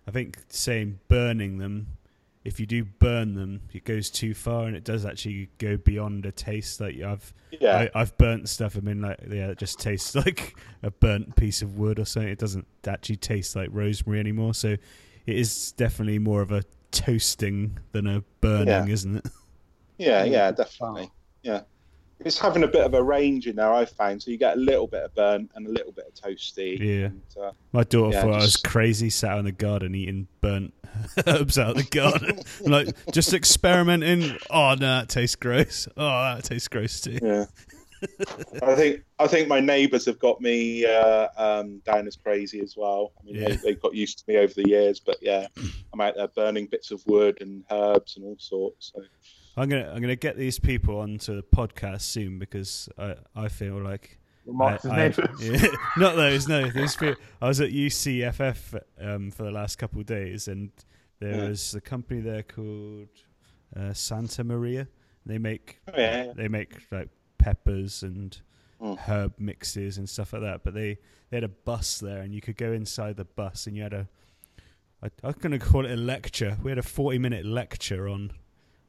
[0.07, 1.89] I think saying burning them
[2.45, 6.27] if you do burn them, it goes too far, and it does actually go beyond
[6.27, 6.81] a taste.
[6.81, 7.89] Like I've, yeah.
[7.95, 8.77] I, have burnt stuff.
[8.77, 12.31] I mean, like yeah, it just tastes like a burnt piece of wood or something.
[12.31, 14.55] It doesn't actually taste like rosemary anymore.
[14.55, 14.81] So it
[15.27, 18.87] is definitely more of a toasting than a burning, yeah.
[18.87, 19.27] isn't it?
[19.99, 20.57] Yeah, yeah, mm.
[20.57, 21.11] definitely.
[21.43, 21.63] Yeah
[22.25, 23.73] it's having a bit of a range in there.
[23.73, 26.15] I've found so you get a little bit of burnt and a little bit of
[26.15, 26.79] toasty.
[26.79, 28.41] Yeah, and, uh, my daughter yeah, thought just...
[28.41, 30.75] I was crazy, sat in the garden eating burnt
[31.27, 34.39] herbs out of the garden, like just experimenting.
[34.51, 35.89] Oh no, that tastes gross.
[35.97, 37.19] Oh, that tastes gross too.
[37.23, 37.47] Yeah.
[38.63, 42.77] I think I think my neighbours have got me uh, um, down as crazy as
[42.77, 43.13] well.
[43.21, 43.57] I mean, yeah.
[43.63, 45.47] they, have got used to me over the years, but yeah,
[45.93, 48.93] I'm out there burning bits of wood and herbs and all sorts.
[48.95, 49.03] So.
[49.57, 53.81] I'm gonna I'm gonna get these people onto the podcast soon because I I feel
[53.81, 54.19] like.
[54.61, 56.69] I, I, yeah, not those, no.
[56.69, 60.73] These people, I was at UCFF um, for the last couple of days, and
[61.21, 61.49] there yeah.
[61.49, 63.07] was a company there called
[63.77, 64.89] uh, Santa Maria.
[65.25, 66.33] They make oh, yeah.
[66.35, 68.37] they make like peppers and
[68.81, 68.99] mm.
[68.99, 70.65] herb mixes and stuff like that.
[70.65, 70.99] But they,
[71.31, 73.93] they had a bus there, and you could go inside the bus, and you had
[73.93, 74.09] a
[75.03, 76.59] I, I'm going to call it a lecture.
[76.63, 78.33] We had a forty minute lecture on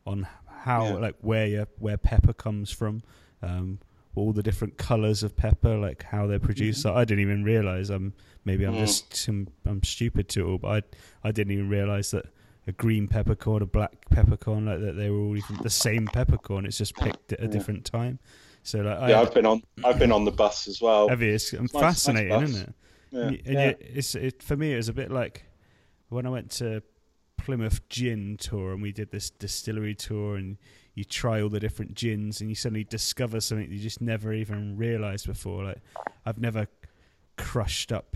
[0.06, 0.28] on
[0.64, 0.94] how yeah.
[0.94, 3.04] like where your where pepper comes from,
[3.42, 3.80] um,
[4.16, 6.86] all the different colors of pepper, like how they're produced.
[6.86, 6.98] Mm-hmm.
[6.98, 7.90] I didn't even realize.
[7.90, 8.14] I'm
[8.46, 8.80] maybe I'm mm.
[8.80, 10.86] just I'm, I'm stupid to it all, but
[11.24, 12.28] I I didn't even realize that
[12.66, 16.66] a green peppercorn, a black peppercorn, like that they were all even the same peppercorn.
[16.66, 17.50] It's just picked at a yeah.
[17.50, 18.20] different time.
[18.64, 21.10] So like, yeah, I, have been on I've been on the bus as well.
[21.10, 21.34] Have you?
[21.34, 22.76] It's, it's fascinating, nice isn't it?
[23.12, 23.22] Yeah.
[23.22, 23.74] And, and yeah.
[23.80, 24.72] it's it for me.
[24.72, 25.44] It was a bit like
[26.08, 26.82] when I went to
[27.44, 30.58] Plymouth gin tour and we did this distillery tour and
[30.96, 34.78] you try all the different gins and you suddenly discover something you just never even
[34.78, 35.80] realized before like
[36.26, 36.68] I've never
[37.38, 38.16] crushed up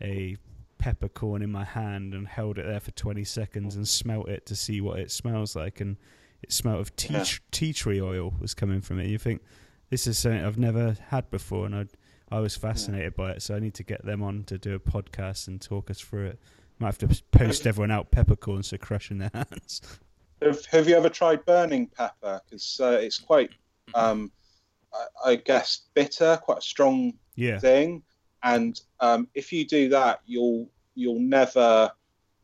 [0.00, 0.36] a
[0.78, 4.54] peppercorn in my hand and held it there for 20 seconds and smelt it to
[4.54, 5.96] see what it smells like and
[6.42, 7.24] it smelled of tea, yeah.
[7.50, 9.42] tea tree oil was coming from it you think
[9.90, 11.86] this is something I've never had before and I
[12.32, 13.24] I was fascinated yeah.
[13.24, 15.90] by it so I need to get them on to do a podcast and talk
[15.90, 16.38] us through it
[16.80, 19.82] might have to post everyone out peppercorns to crush in their hands.
[20.42, 22.40] Have, have you ever tried burning pepper?
[22.44, 23.50] Because uh, it's quite,
[23.94, 24.32] um,
[24.92, 27.58] I, I, guess, bitter, quite a strong yeah.
[27.58, 28.02] thing.
[28.42, 31.92] And um, if you do that, you'll you'll never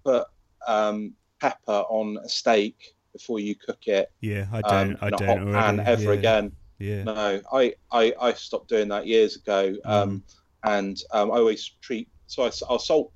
[0.05, 0.27] put
[0.67, 4.13] um, pepper on a steak before you cook it.
[4.21, 4.91] Yeah, I don't.
[4.91, 5.81] Um, I don't.
[5.81, 6.19] Ever yeah.
[6.19, 6.53] again.
[6.79, 7.05] Yeah.
[7.05, 9.75] No, I, I, I stopped doing that years ago.
[9.87, 10.23] Um, mm.
[10.65, 13.13] And um, I always treat so I, I'll salt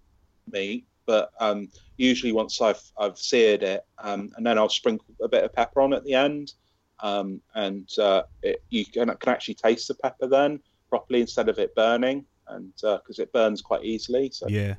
[0.51, 5.29] meat but um, usually once I've I've seared it, um, and then I'll sprinkle a
[5.29, 6.53] bit of pepper on at the end,
[7.01, 11.59] um, and uh, it, you can, can actually taste the pepper then properly instead of
[11.59, 14.31] it burning, and because uh, it burns quite easily.
[14.33, 14.75] So yeah.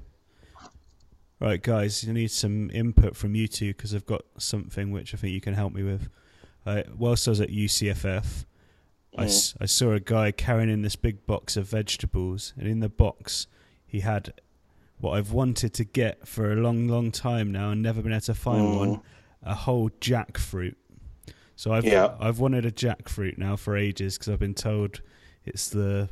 [1.41, 5.17] Right, guys, you need some input from you two because I've got something which I
[5.17, 6.07] think you can help me with.
[6.65, 8.45] Uh, whilst I was at UCFF,
[9.17, 9.57] I, mm.
[9.59, 13.47] I saw a guy carrying in this big box of vegetables, and in the box
[13.85, 14.33] he had
[15.01, 18.21] what I've wanted to get for a long, long time now and never been able
[18.21, 18.77] to find Mm.
[18.77, 19.01] one
[19.43, 20.75] a whole jackfruit.
[21.55, 22.15] So I've Yeah.
[22.19, 25.01] I've wanted a jackfruit now for ages because I've been told
[25.45, 26.09] it's the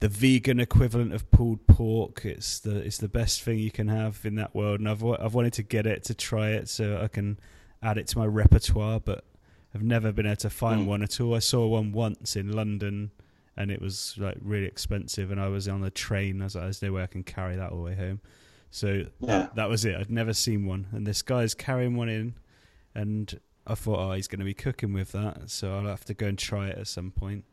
[0.00, 2.24] the vegan equivalent of pulled pork.
[2.24, 5.34] It's the it's the best thing you can have in that world, and I've I've
[5.34, 7.38] wanted to get it to try it so I can
[7.82, 9.24] add it to my repertoire, but
[9.74, 10.86] I've never been able to find Mm.
[10.86, 11.34] one at all.
[11.34, 13.10] I saw one once in London,
[13.56, 16.40] and it was like really expensive, and I was on the train.
[16.40, 18.20] I was like, "There's no way I can carry that all the way home."
[18.70, 19.48] So Yeah.
[19.54, 19.94] that, was it.
[19.96, 22.34] I'd never seen one, and this guy's carrying one in,
[22.94, 26.14] and I thought, oh, he's going to be cooking with that, so I'll have to
[26.14, 27.44] go and try it at some point.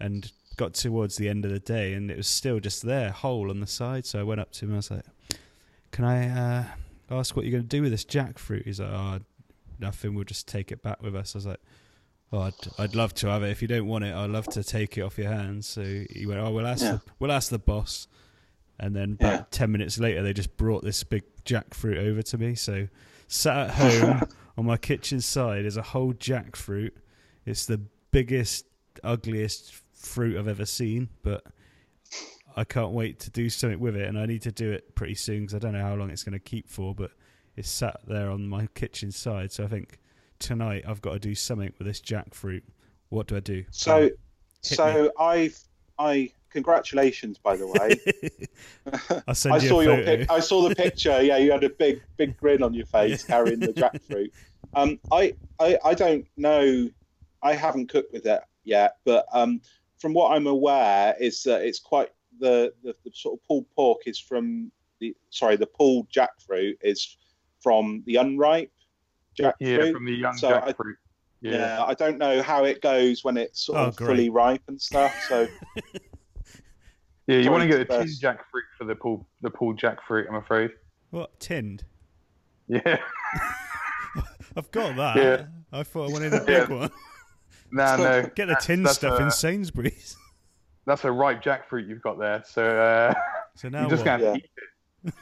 [0.00, 3.50] And got towards the end of the day, and it was still just there, whole
[3.50, 4.06] on the side.
[4.06, 4.72] So I went up to him.
[4.72, 5.04] I was like,
[5.92, 6.64] "Can I uh,
[7.10, 9.20] ask what you're going to do with this jackfruit?" He's like, "Oh,
[9.78, 10.14] nothing.
[10.14, 11.60] We'll just take it back with us." I was like,
[12.34, 13.50] "Oh, I'd, I'd love to have it.
[13.50, 16.26] If you don't want it, I'd love to take it off your hands." So he
[16.26, 16.92] went, "Oh, we'll ask, Yeah.
[16.92, 18.08] the, we'll ask the boss."
[18.78, 19.44] And then about Yeah.
[19.50, 22.54] ten minutes later, they just brought this big jackfruit over to me.
[22.54, 22.88] So
[23.28, 26.90] sat at home on my kitchen side is a whole jackfruit.
[27.46, 27.78] It's the
[28.10, 28.66] biggest,
[29.04, 31.44] ugliest fruit I've ever seen, but
[32.56, 35.14] I can't wait to do something with it, and I need to do it pretty
[35.14, 36.94] soon because I don't know how long it's going to keep for.
[36.94, 37.10] But
[37.56, 39.98] it's sat there on my kitchen side, so I think
[40.44, 42.62] tonight I've got to do something with this jackfruit.
[43.08, 43.64] What do I do?
[43.70, 44.18] So, Hit
[44.62, 45.58] so I've
[45.98, 48.48] I congratulations by the way.
[49.26, 51.22] I saw your pic- I saw the picture.
[51.22, 54.30] Yeah, you had a big big grin on your face carrying the jackfruit.
[54.74, 56.90] Um, I, I I don't know.
[57.42, 59.60] I haven't cooked with it yet, but um,
[59.98, 64.02] from what I'm aware, is that it's quite the, the the sort of pulled pork
[64.06, 67.16] is from the sorry the pulled jackfruit is
[67.62, 68.70] from the unripe
[69.38, 69.52] jackfruit.
[69.60, 70.94] Yeah, from the young So I- jackfruit.
[71.40, 71.52] Yeah.
[71.52, 71.84] Yeah.
[71.84, 74.06] I don't know how it goes when it's sort Oh, of great.
[74.06, 75.14] fully ripe and stuff.
[75.28, 75.46] So
[77.26, 78.22] Yeah, you want to get a tin first.
[78.22, 80.70] jackfruit for the pool the pool jackfruit, I'm afraid.
[81.10, 81.84] What tinned?
[82.68, 82.98] Yeah.
[84.56, 85.16] I've got that.
[85.16, 85.44] Yeah.
[85.72, 86.74] I thought I wanted a big Yeah.
[86.76, 86.90] one.
[87.72, 88.22] No, no.
[88.22, 90.16] Get the that's- tin that's stuff a, in Sainsbury's.
[90.86, 92.42] That's a ripe jackfruit you've got there.
[92.46, 93.14] So uh,
[93.56, 94.18] So now you're just what?
[94.18, 94.34] going to Yeah.
[94.36, 94.50] eat
[95.06, 95.14] it.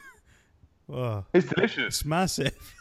[0.91, 1.85] Oh, It's delicious.
[1.85, 2.75] it's massive.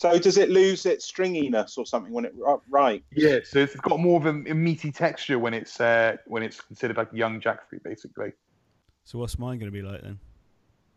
[0.00, 3.02] So does it lose its stringiness or something when it ri- ripe?
[3.12, 6.58] Yeah, so it's got more of a, a meaty texture when it's uh, when it's
[6.58, 8.32] considered like young jackfruit, basically.
[9.04, 10.18] So what's mine going to be like then?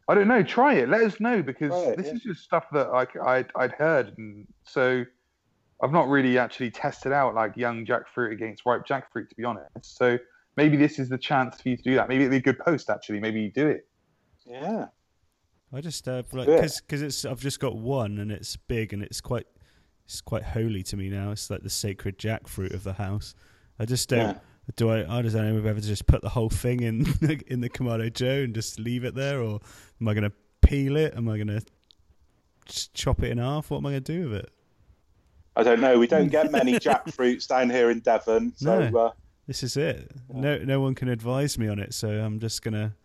[0.08, 0.42] I don't know.
[0.42, 0.88] Try it.
[0.88, 2.13] Let us know because it, this yeah.
[2.13, 5.04] is just stuff that like I'd, I'd heard, and so
[5.84, 9.98] I've not really actually tested out like young jackfruit against ripe jackfruit, to be honest.
[9.98, 10.18] So
[10.56, 12.08] maybe this is the chance for you to do that.
[12.08, 13.20] Maybe it'd be a good post actually.
[13.20, 13.86] Maybe you do it.
[14.46, 14.86] Yeah.
[15.73, 16.67] I just uh, like Yeah.
[16.81, 19.47] because it's I've just got one and it's big and it's quite
[20.05, 21.31] it's quite holy to me now.
[21.31, 23.33] It's like the sacred jackfruit of the house.
[23.79, 24.19] I just don't.
[24.19, 24.39] Yeah.
[24.75, 25.19] Do I?
[25.19, 27.05] I just don't know whether to just put the whole thing in
[27.47, 29.59] in the Kamado Joe and just leave it there, or
[29.99, 30.31] am I going to
[30.62, 31.13] peel it?
[31.17, 31.62] Am I going to
[32.93, 33.69] chop it in half?
[33.71, 34.49] What am I going to do with it?
[35.55, 35.99] I don't know.
[35.99, 38.99] We don't get many jackfruits down here in Devon, so No.
[38.99, 39.12] uh,
[39.47, 40.12] This is it.
[40.33, 42.95] No, no one can advise me on it, so I'm just gonna.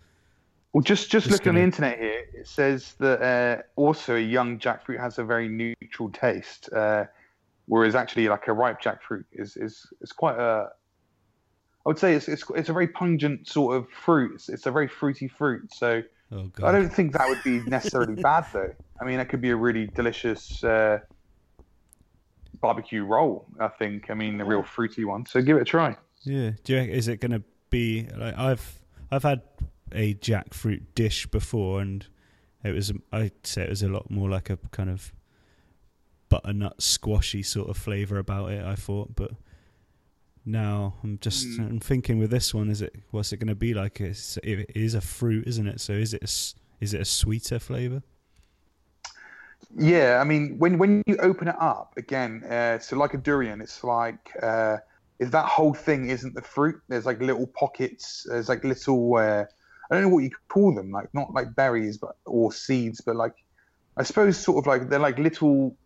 [0.72, 2.24] Well, just just, Just look on the internet here.
[2.34, 7.04] It says that uh, also a young jackfruit has a very neutral taste, uh,
[7.66, 10.68] whereas actually like a ripe jackfruit is is is quite a.
[11.86, 14.34] I would say it's it's, it's a very pungent sort of fruit.
[14.34, 15.72] It's, it's a very fruity fruit.
[15.72, 18.74] So Oh I don't think that would be necessarily bad though.
[19.00, 20.98] I mean, it could be a really delicious uh,
[22.60, 23.46] barbecue roll.
[23.58, 24.10] I think.
[24.10, 25.24] I mean, a real fruity one.
[25.24, 25.96] So give it a try.
[26.24, 26.50] Yeah.
[26.64, 26.80] Do you?
[26.80, 29.40] Is it gonna be like I've I've had
[29.92, 32.06] a jackfruit dish before, and
[32.64, 35.12] it was I'd say it was a lot more like a kind of
[36.28, 38.64] butternut squashy sort of flavor about it.
[38.64, 39.32] I thought, but
[40.44, 41.70] now I'm just Mm.
[41.70, 44.00] I'm thinking with this one, is it what's it going to be like?
[44.00, 45.80] It's, it is a fruit, isn't it?
[45.80, 48.02] So is it a, is it a sweeter flavor?
[49.76, 53.60] Yeah, I mean, when when you open it up again, uh, so like a durian,
[53.60, 54.78] it's like uh,
[55.18, 56.80] is that whole thing isn't the fruit.
[56.88, 58.26] There's like little pockets.
[58.28, 59.16] There's like little.
[59.16, 59.44] Uh,
[59.90, 60.90] I don't know what you could call them.
[60.90, 63.34] Like not like berries, but or seeds, but like
[63.96, 65.76] I suppose sort of like they're like little.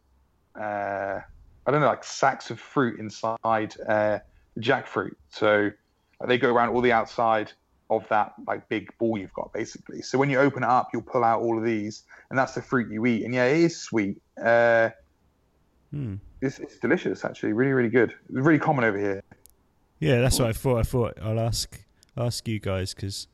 [0.54, 1.20] Uh,
[1.66, 4.18] I don't know, like sacks of fruit inside uh,
[4.58, 5.14] jackfruit.
[5.30, 5.70] So
[6.26, 7.52] they go around all the outside
[7.88, 10.02] of that like big ball you've got basically.
[10.02, 12.62] So when you open it up, you'll pull out all of these, and that's the
[12.62, 13.24] fruit you eat.
[13.24, 14.20] And yeah, it is sweet.
[14.42, 14.90] Uh,
[15.92, 16.14] Hmm.
[16.40, 18.10] it's, it's delicious actually, really really good.
[18.10, 19.22] It's really common over here.
[20.00, 20.78] Yeah, that's what I thought.
[20.78, 21.84] I thought I'll ask
[22.16, 23.28] ask you guys because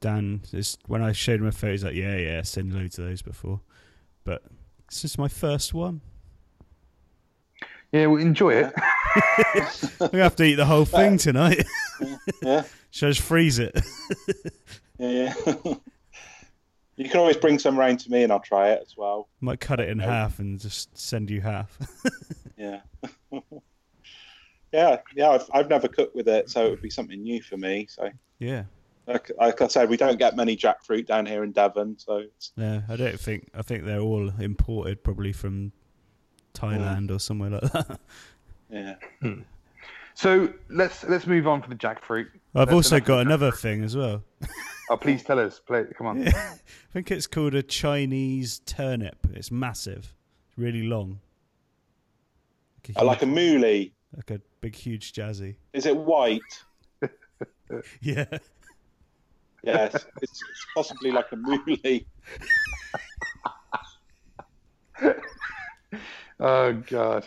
[0.00, 3.06] Dan is when I showed him a photo, he's like, "Yeah, yeah, send loads of
[3.06, 3.60] those before,"
[4.24, 4.42] but
[4.88, 6.00] this is my first one.
[7.92, 8.74] Yeah, we well, enjoy it.
[9.98, 11.64] Gonna have to eat the whole thing tonight.
[12.42, 13.74] yeah, Should I just freeze it?
[14.98, 15.74] yeah, yeah.
[16.96, 19.28] You can always bring some round to me, and I'll try it as well.
[19.40, 20.10] Might cut it in Okay.
[20.10, 21.78] half and just send you half.
[22.56, 22.80] Yeah.
[24.72, 25.28] yeah, yeah.
[25.30, 27.86] I've, I've never cooked with it, so it would be something new for me.
[27.88, 28.64] So, yeah.
[29.06, 32.52] Like, like I said, we don't get many jackfruit down here in Devon, so it's,
[32.56, 33.48] No, I don't think.
[33.54, 35.72] I think they're all imported, probably from
[36.54, 38.00] Thailand or somewhere like that.
[38.70, 38.94] yeah.
[39.20, 39.40] Hmm.
[40.14, 42.28] So let's let's move on for the jackfruit.
[42.54, 44.24] I've That's also got of another thing as well.
[44.88, 45.60] Oh, please tell us.
[45.60, 46.28] Play, come on.
[46.28, 46.32] I
[46.92, 49.26] think it's called a Chinese turnip.
[49.34, 50.14] It's massive,
[50.48, 51.20] it's really long.
[52.96, 53.92] I oh, like a huge- moolie.
[54.16, 55.56] like a big, huge jazzy.
[55.72, 56.40] Is it white?
[58.00, 58.38] Yeah,
[59.62, 62.06] Yes, it's, it's possibly like a moolie.
[66.38, 67.26] Oh god.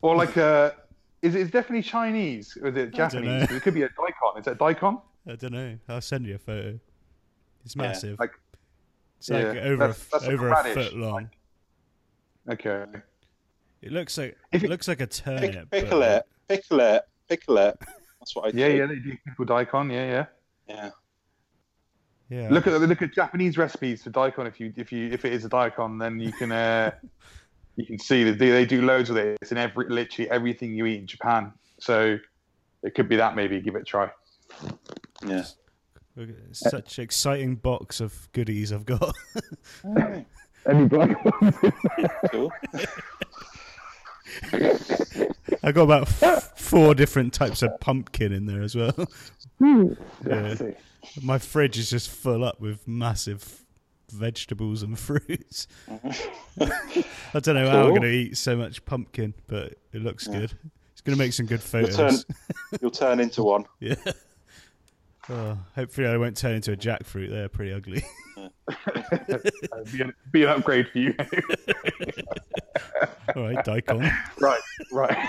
[0.00, 0.74] Or like a.
[1.20, 2.94] Is it it's definitely Chinese or is it.
[2.94, 3.50] Japanese?
[3.50, 4.40] It could be a daikon.
[4.40, 4.98] Is it a daikon?
[5.28, 5.78] I don't know.
[5.88, 6.78] I'll send you a photo.
[7.64, 8.18] It's Yeah, massive.
[8.18, 8.32] like-
[9.18, 11.30] it's like yeah, over that's- a, that's like a over a radish, foot long.
[12.50, 12.84] Okay.
[13.82, 15.70] It looks like If it it- looks like a Pick, turnip.
[15.70, 17.78] pickle but- it, pickle it, pickle it.
[18.18, 18.76] That's what I Yeah, do.
[18.78, 19.90] yeah, they do people daikon.
[19.90, 20.26] Yeah, yeah.
[20.68, 20.90] yeah.
[22.32, 22.48] Yeah.
[22.50, 24.46] Look at look at Japanese recipes for daikon.
[24.46, 26.92] If you if you if it is a daikon, then you can uh,
[27.76, 29.36] you can see that they, they do loads with it.
[29.42, 31.52] It's in every literally everything you eat in Japan.
[31.78, 32.18] So
[32.82, 33.60] it could be that maybe.
[33.60, 34.10] Give it a try.
[35.26, 35.44] Yeah.
[36.16, 39.14] Look at such exciting box of goodies I've got.
[40.66, 41.56] Any black ones?
[42.30, 42.50] Cool.
[45.64, 48.92] I got about f- four different types of pumpkin in there as well.
[49.58, 49.92] Hmm.
[50.26, 50.54] Yeah.
[51.22, 53.64] My fridge is just full up with massive
[54.12, 55.66] vegetables and fruits.
[56.60, 60.40] I don't know how I'm going to eat so much pumpkin, but it looks Yeah.
[60.40, 60.52] good.
[60.92, 62.26] It's going to make some good You'll turn, photos.
[62.80, 63.66] you'll turn into one.
[63.80, 63.96] Yeah.
[65.30, 67.30] Oh, hopefully, I won't turn into a jackfruit.
[67.30, 68.04] They're pretty ugly.
[69.92, 71.14] Be, an, be an upgrade for you.
[73.36, 74.00] All right, daikon.
[74.40, 74.60] right,
[74.92, 75.28] right,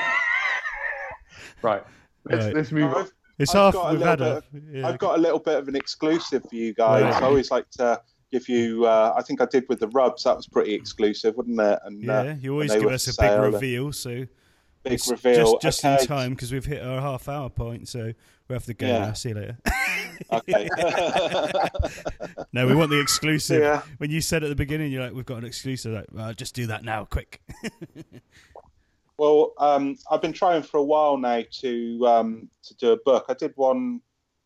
[1.61, 1.83] right.
[2.25, 2.55] Let's, Right.
[2.55, 3.07] let's move on.
[3.39, 3.73] It's I've half.
[3.73, 4.43] got We've had a.
[4.71, 7.03] yeah, I've got a little bit of an exclusive for you guys.
[7.03, 7.13] Right.
[7.21, 8.01] I always like to
[8.31, 8.85] give you.
[8.85, 10.23] Uh, I think I did with the rubs.
[10.23, 11.79] That was pretty exclusive, wasn't it?
[11.83, 14.25] And uh, Yeah, you always give us a big reveal, so
[14.83, 15.35] big reveal.
[15.35, 16.01] just just okay.
[16.01, 17.87] in time because we've hit our half hour point.
[17.89, 18.13] So
[18.47, 19.13] we have to go Yeah.
[19.13, 19.57] See you later.
[20.31, 20.69] Okay.
[22.53, 23.61] No, we want the exclusive.
[23.61, 23.81] yeah.
[23.97, 26.53] When you said at the beginning, you're like, "We've got an exclusive." Like, well, just
[26.53, 27.41] do that now, quick.
[29.17, 33.25] Well, um, I've been trying for a while now to um, to do a book.
[33.29, 34.01] I did one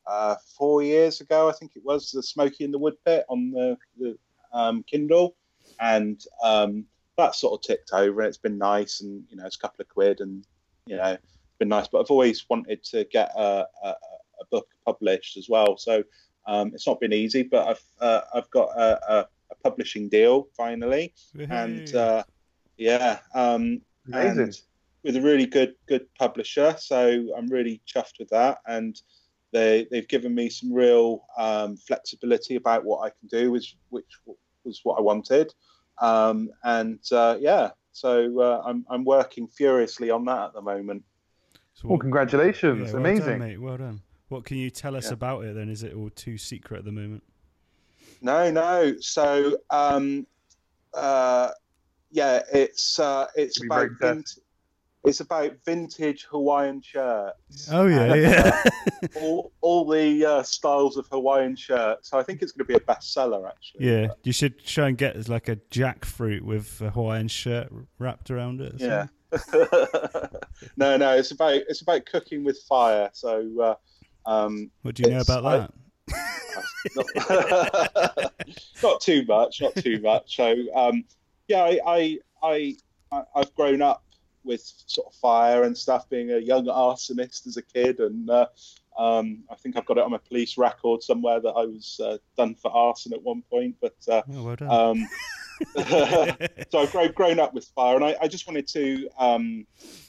[0.06, 3.52] uh, four years ago, I think it was, the Smoky in the Wood Pit on
[3.52, 4.18] the, the
[4.54, 5.36] um, Kindle,
[5.80, 6.86] and um,
[7.18, 9.82] that sort of ticked over, and it's been nice, and you know, it's a couple
[9.82, 10.46] of quid, and
[10.86, 11.18] you know,
[11.58, 11.88] been nice.
[11.88, 16.04] But I've always wanted to get a, a, a book published as well, so
[16.46, 20.48] um, it's not been easy, but I've uh, I've got a, a, a publishing deal
[20.56, 21.14] finally,
[21.50, 22.24] and uh,
[22.78, 23.20] yeah.
[23.34, 24.40] Um, Amazing.
[24.40, 24.62] and
[25.04, 26.76] with a really good good publisher.
[26.78, 29.00] So I'm really chuffed with that, and
[29.54, 34.20] they they've given me some real um, flexibility about what I can do, which which
[34.64, 35.54] was what I wanted.
[36.02, 41.04] Um, and uh, yeah, so uh, I'm I'm working furiously on that at the moment.
[41.78, 42.88] So Well, what- congratulations!
[42.88, 43.26] yeah, well Amazing.
[43.26, 43.62] done, mate.
[43.62, 44.02] Well done.
[44.30, 45.14] What can you tell us Yeah.
[45.14, 45.70] about it then?
[45.70, 47.24] Is it all too secret at the moment?
[48.22, 48.96] No, no.
[49.00, 50.26] So um,
[50.96, 51.52] uh,
[52.10, 54.40] yeah, it's uh, it's Be about vint-
[55.06, 57.70] it's about vintage Hawaiian shirts.
[57.72, 58.64] Oh yeah, And, yeah.
[59.22, 62.10] all, all the uh, styles of Hawaiian shirts.
[62.10, 63.86] So I think it's going to be a bestseller, actually.
[63.88, 68.62] yeah, you should try and get like a jackfruit with a Hawaiian shirt wrapped around
[68.62, 68.74] it.
[68.80, 68.88] Yeah.
[69.02, 69.10] something.
[70.78, 73.10] no, no, it's about it's about cooking with fire.
[73.14, 73.50] So,
[74.26, 75.74] uh, um, What do you know about I- that?
[76.96, 78.34] not,
[78.84, 80.36] not too much, not too much.
[80.38, 81.04] So, um,
[81.48, 82.20] yeah, I, I,
[83.12, 84.04] I, I've grown up
[84.44, 88.46] with sort of fire and stuff, being a young arsonist as a kid, and uh,
[88.98, 92.18] um, I think I've got it on my police record somewhere that I was uh,
[92.38, 93.76] done for arson at one point.
[93.82, 95.08] But uh, Oh, well um,
[96.70, 99.66] so I've grown, grown up with fire, and I, I just wanted to um,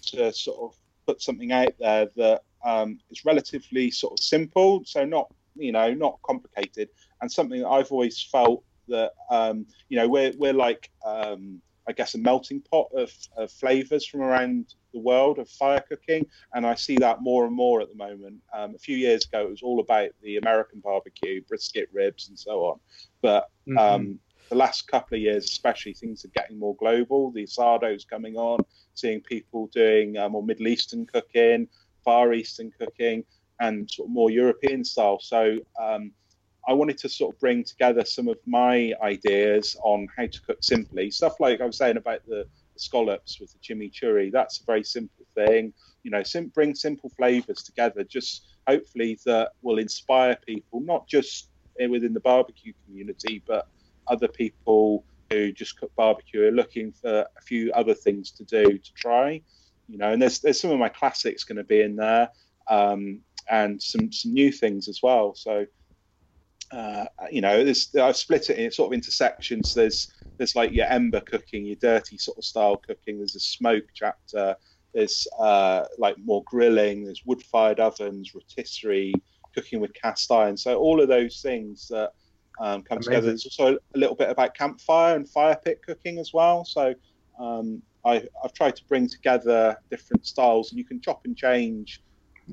[0.07, 5.05] to sort of put something out there that um, is relatively sort of simple, so
[5.05, 6.89] not you know not complicated,
[7.21, 11.93] and something that I've always felt that um, you know we're we're like um, I
[11.93, 16.67] guess a melting pot of, of flavors from around the world of fire cooking, and
[16.67, 18.37] I see that more and more at the moment.
[18.53, 22.39] Um, a few years ago, it was all about the American barbecue, brisket ribs, and
[22.39, 22.81] so on,
[23.23, 24.19] but Mhm.
[24.49, 27.31] The last couple of years, especially, things are getting more global.
[27.31, 31.69] The asado's coming on, seeing people doing uh, more Middle Eastern cooking,
[32.05, 33.25] Far Eastern cooking,
[33.61, 35.19] and sort of more European style.
[35.21, 36.13] So um,
[36.69, 40.59] I wanted to sort of bring together some of my ideas on how to cook
[40.61, 41.11] simply.
[41.11, 42.47] Stuff like I was saying about the,
[42.77, 44.31] scallops with the chimichurri.
[44.31, 45.73] That's a very simple thing.
[46.05, 48.05] You know, sim- bring simple flavors together.
[48.05, 51.51] Just hopefully that will inspire people, not just
[51.91, 53.69] within the barbecue community, but
[54.11, 58.79] other people who just cook barbecue are looking for a few other things to do
[58.79, 59.41] to try.
[59.89, 62.29] You know, and there's there's some of my classics going to be in there,
[62.69, 65.35] um, and some some new things as well.
[65.35, 65.67] So
[66.71, 69.75] uh, you know, I've split it in sort of into sections.
[69.75, 73.19] There's there's like your ember cooking, your dirty sort of style cooking.
[73.19, 74.55] There's a smoke chapter.
[74.95, 77.05] There's uh, like more grilling.
[77.05, 79.15] There's wood fired ovens, rotisserie,
[79.55, 80.57] cooking with cast iron.
[80.57, 82.13] So all of those things that
[82.61, 83.13] um, come Amazing.
[83.13, 83.33] together.
[83.33, 86.65] It's also a little bit about campfire and fire pit cooking as well.
[86.65, 86.95] So
[87.39, 92.03] um, I, have tried to bring together different styles, and you can chop and change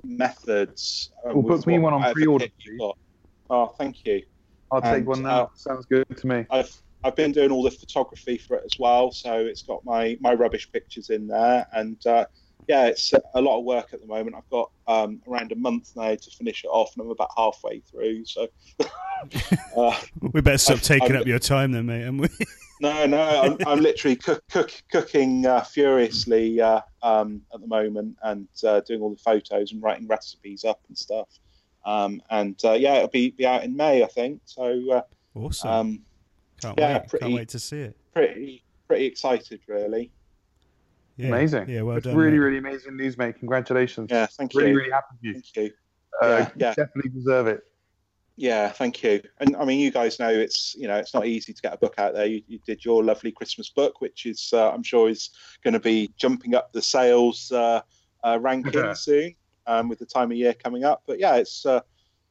[0.04, 1.12] methods.
[1.26, 2.48] Uh, well, book me one on pre-order.
[3.50, 4.22] Oh, thank you.
[4.72, 5.44] I'll and, take one now.
[5.44, 6.46] Uh, Sounds good to me.
[6.50, 10.18] I've I've been doing all the photography for it as well, so it's got my
[10.20, 12.26] my rubbish pictures in there, and uh,
[12.68, 14.36] yeah, it's a lot of work at the moment.
[14.36, 17.80] I've got um, around a month now to finish it off, and I'm about halfway
[17.80, 18.26] through.
[18.26, 18.48] So
[19.78, 22.10] uh, we better stop taking I'm, up your time, then, mate.
[22.12, 22.28] we?
[22.82, 28.18] no, no, I'm, I'm literally cook, cook, cooking uh, furiously uh, um, at the moment,
[28.24, 31.28] and uh, doing all the photos and writing recipes up and stuff.
[31.86, 34.42] Um, and uh, yeah, it'll be, be out in May, I think.
[34.46, 35.02] So uh,
[35.36, 35.70] awesome.
[35.70, 36.02] Um,
[36.62, 37.10] Can't yeah, wait.
[37.10, 37.98] Pretty, Can't wait to see it.
[38.14, 40.12] Pretty pretty excited, really.
[41.18, 41.70] Yeah, amazing.
[41.70, 42.16] Yeah, well it's done.
[42.16, 42.38] Really, mate.
[42.40, 43.40] really amazing news, mate.
[43.40, 44.10] Congratulations.
[44.12, 44.76] Yeah, thank really, you.
[44.76, 45.34] Really, really happy for you.
[45.34, 45.72] Thank you.
[46.22, 47.64] Uh, yeah, yeah, definitely deserve it.
[48.38, 49.22] Yeah, thank you.
[49.40, 51.78] And I mean, you guys know it's you know it's not easy to get a
[51.78, 52.26] book out there.
[52.26, 55.30] You, you did your lovely Christmas book, which is uh, I'm sure is
[55.64, 57.82] going to be jumping up the sales uh,
[58.24, 58.94] uh, ranking yeah.
[58.94, 59.36] soon
[59.68, 61.04] um, with the time of year coming up.
[61.08, 61.82] But yeah, it's uh,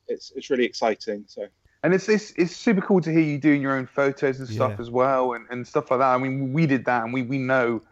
[0.09, 1.25] it's it's really exciting.
[1.27, 1.47] So.
[1.83, 4.73] And it's, it's it's super cool to hear you doing your own photos and stuff
[4.77, 4.81] yeah.
[4.81, 6.15] as well, and, and stuff like that.
[6.15, 7.83] I mean, we did that, and we, we know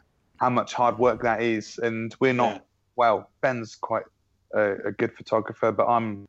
[0.43, 1.79] how much hard work that is.
[1.79, 2.61] And we're not, yeah.
[2.97, 4.03] well, Ben's quite
[4.53, 6.27] a, a, good photographer, but I'm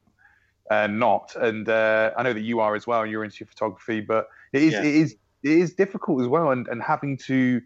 [0.70, 1.36] uh, not.
[1.36, 3.08] And uh, I know that you are as well.
[3.08, 4.84] You're into your photography, but it is, yeah.
[4.84, 6.52] it is, it is difficult as well.
[6.52, 7.60] And, and having to,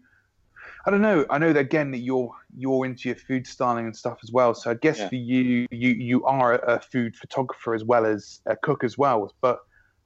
[0.86, 1.26] I don't know.
[1.28, 4.54] I know that again that you're you're into your food styling and stuff as well.
[4.54, 5.08] So I guess yeah.
[5.08, 9.34] for you, you you are a food photographer as well as a cook as well.
[9.42, 9.58] But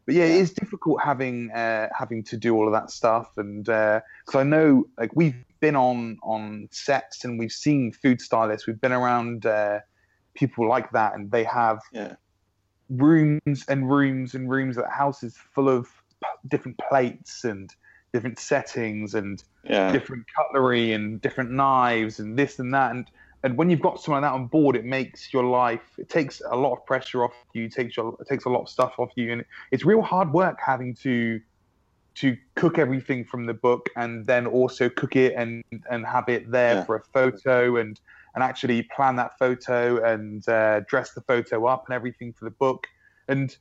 [0.06, 3.30] but yeah, it is difficult having uh, having to do all of that stuff.
[3.36, 8.20] And because uh, I know like we've been on on sets and we've seen food
[8.20, 8.66] stylists.
[8.66, 9.78] We've been around uh,
[10.34, 12.16] people like that, and they have yeah.
[12.90, 15.86] rooms and rooms and rooms that houses full of
[16.48, 17.70] different plates and
[18.12, 19.90] different settings and yeah.
[19.92, 23.10] different cutlery and different knives and this and that and
[23.44, 25.82] and when you've got someone like that on board, it makes your life.
[25.98, 27.68] It takes a lot of pressure off you.
[27.68, 30.58] Takes your, it takes a lot of stuff off you, and it's real hard work
[30.64, 31.40] having to
[32.14, 36.50] to cook everything from the book and then also cook it and and have it
[36.50, 36.84] there yeah.
[36.84, 38.00] for a photo and
[38.34, 42.50] and actually plan that photo and uh, dress the photo up and everything for the
[42.50, 42.86] book.
[43.28, 43.54] And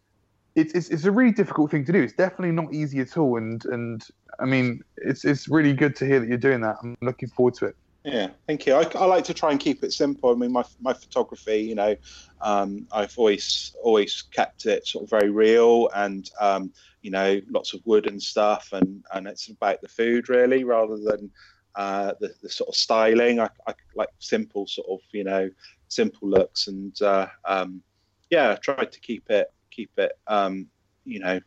[0.56, 2.02] it's, it's it's a really difficult thing to do.
[2.02, 3.38] It's definitely not easy at all.
[3.38, 4.06] And and
[4.40, 6.78] i mean it's it's really good to hear that you're doing that.
[6.84, 8.74] I'm looking forward to it yeah, thank you.
[8.74, 10.32] I, I, like to try and keep it simple.
[10.32, 11.96] I mean, my my photography, you know,
[12.42, 17.74] um, I've always always kept it sort of very real and um, you know lots
[17.74, 21.30] of wood and stuff, and and it's about the food really rather than
[21.76, 23.40] uh, the the sort of styling.
[23.40, 25.50] I, I like simple sort of you know
[25.88, 27.84] simple looks and uh, um,
[28.32, 30.68] yeah, I tried to keep it keep it um,
[31.06, 31.40] you know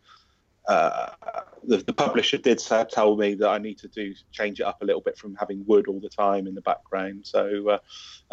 [0.67, 1.11] uh,
[1.65, 4.85] the, the, publisher did tell me that I need to do change it up a
[4.85, 7.27] little bit from having wood all the time in the background.
[7.27, 7.79] So uh,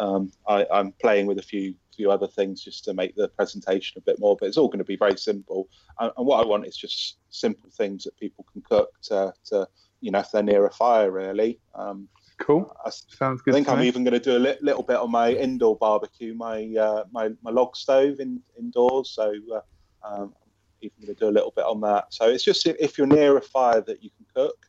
[0.02, 3.98] um, I, am playing with a few few other things just to make the presentation
[3.98, 4.36] a bit more.
[4.38, 5.68] But it's all going to be very simple.
[6.00, 9.68] And, and what I want is just simple things that people can cook to, to
[10.00, 11.60] you know if they're near a fire really.
[11.74, 12.08] Um,
[12.38, 12.74] cool.
[12.84, 13.52] I, Sounds good.
[13.52, 13.88] I think I'm me.
[13.88, 17.30] even going to do a li- little bit on my indoor barbecue, my uh, my
[17.42, 19.10] my log stove in, indoors.
[19.10, 19.34] So.
[19.54, 19.60] Uh,
[20.04, 20.34] um,
[20.82, 22.12] even going to do a little bit on that.
[22.12, 24.66] So it's just if you're near a fire that you can cook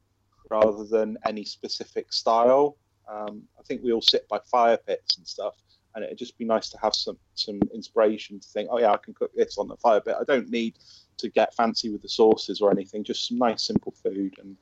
[0.50, 2.78] rather than any specific style.
[3.12, 5.56] Um, I think we all sit by fire pits and stuff,
[5.96, 8.98] and it'd just be nice to have some some inspiration to think, oh yeah, I
[8.98, 10.16] can cook this on the fire pit.
[10.20, 10.76] I don't need
[11.18, 13.04] to get fancy with the sauces or anything.
[13.04, 14.34] Just some nice simple food.
[14.40, 14.56] And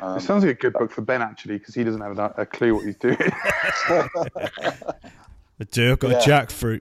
[0.00, 2.34] um, it sounds like a good book for Ben actually, because he doesn't have a,
[2.38, 3.16] a, clue what he's doing.
[5.60, 5.92] I do.
[5.92, 6.18] I've got yeah.
[6.18, 6.80] a jackfruit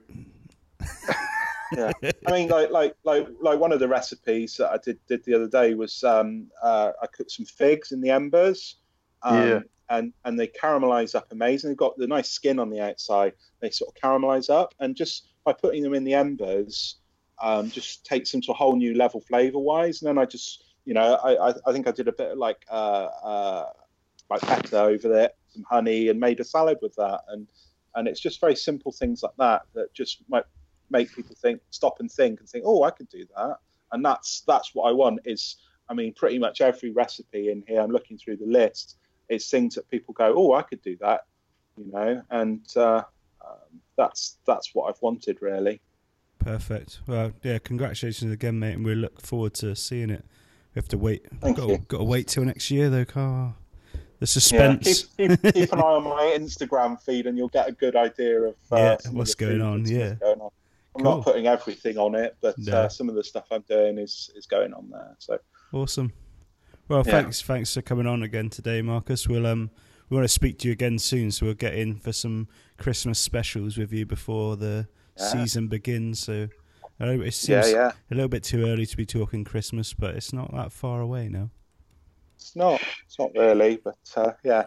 [1.77, 1.91] yeah,
[2.27, 5.33] I mean, like like like like one of the recipes that I did did the
[5.35, 8.77] other day was um, uh, I cooked some figs in the embers.
[9.23, 9.59] Um, yeah.
[9.89, 11.69] And, and they caramelize up amazing.
[11.69, 13.33] They've got the nice skin on the outside.
[13.59, 16.95] They sort of caramelize up, and just by putting them in the embers,
[17.41, 20.01] um, just takes them to a whole new level flavor wise.
[20.01, 22.37] And then I just, you know, I, I, I think I did a bit of
[22.37, 23.69] like uh, uh,
[24.29, 27.21] like pepper over there, some honey, and made a salad with that.
[27.27, 27.47] And
[27.95, 30.45] and it's just very simple things like that that just might
[30.89, 33.57] make people think, stop and think, and think, oh, I could do that.
[33.91, 35.19] And that's that's what I want.
[35.25, 35.57] Is
[35.89, 37.81] I mean, pretty much every recipe in here.
[37.81, 38.97] I'm looking through the list.
[39.29, 41.25] It's things that people go, oh, I could do that,
[41.77, 43.03] you know, and uh,
[43.45, 45.81] um, that's that's what I've wanted really.
[46.39, 46.99] Perfect.
[47.07, 50.25] Well, yeah, congratulations again, mate, and we look forward to seeing it.
[50.75, 51.25] We have to wait.
[51.39, 51.77] Thank got, you.
[51.87, 53.55] got to wait till next year, though, Carl.
[54.19, 55.07] The suspense.
[55.17, 57.95] Yeah, keep, keep, keep an eye on my Instagram feed, and you'll get a good
[57.95, 60.09] idea of uh, Yeah, what's going on, yeah.
[60.09, 60.49] what's going on.
[60.95, 61.15] I'm Cool.
[61.15, 62.73] not putting everything on it, but No.
[62.83, 65.15] uh, some of the stuff I'm doing is is going on there.
[65.19, 65.39] So
[65.71, 66.13] Awesome.
[66.87, 67.13] Well, Yeah.
[67.13, 69.27] thanks, thanks for coming on again today, Marcus.
[69.27, 69.71] We'll um,
[70.09, 73.17] we want to speak to you again soon, so we'll get in for some Christmas
[73.17, 74.87] specials with you before the
[75.17, 75.29] Yeah.
[75.31, 76.19] season begins.
[76.19, 76.49] So
[76.99, 79.93] I know it yeah, seems yeah, a little bit too early to be talking Christmas,
[79.93, 81.49] but it's not that far away now.
[82.35, 84.65] it's not it's not really, but uh, yeah,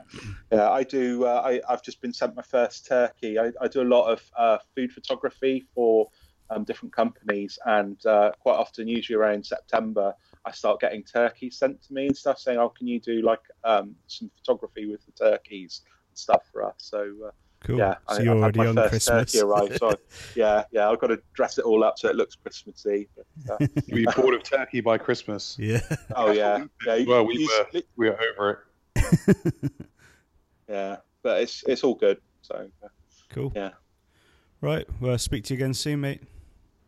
[0.50, 0.70] yeah.
[0.70, 1.24] I do.
[1.26, 3.38] Uh, I I've just been sent my first turkey.
[3.38, 6.08] I, I do a lot of uh, food photography for
[6.50, 11.82] um, different companies, and uh, quite often, usually around September, I start getting turkeys sent
[11.84, 15.12] to me and stuff, saying, "Oh, can you do like um, some photography with the
[15.12, 17.10] turkeys and stuff for us?" So.
[17.26, 17.30] Uh,
[17.60, 17.78] Cool.
[17.78, 19.32] Yeah, so I, you're I've already had on my first Christmas.
[19.32, 19.76] turkey arrive.
[19.78, 19.94] So I,
[20.36, 23.08] yeah, yeah, I've got to dress it all up so it looks Christmassy.
[23.16, 25.56] But, uh, Were you bored of turkey by Christmas?
[25.58, 25.80] yeah.
[26.14, 27.02] oh yeah, yeah.
[27.08, 27.80] Well, we you- were.
[27.96, 29.82] We were over it.
[30.68, 32.18] Yeah, but it's it's all good.
[32.42, 32.88] So uh,
[33.30, 33.52] cool.
[33.56, 33.70] Yeah.
[34.60, 34.86] Right.
[35.00, 36.22] Well, I'll speak to you again soon, mate.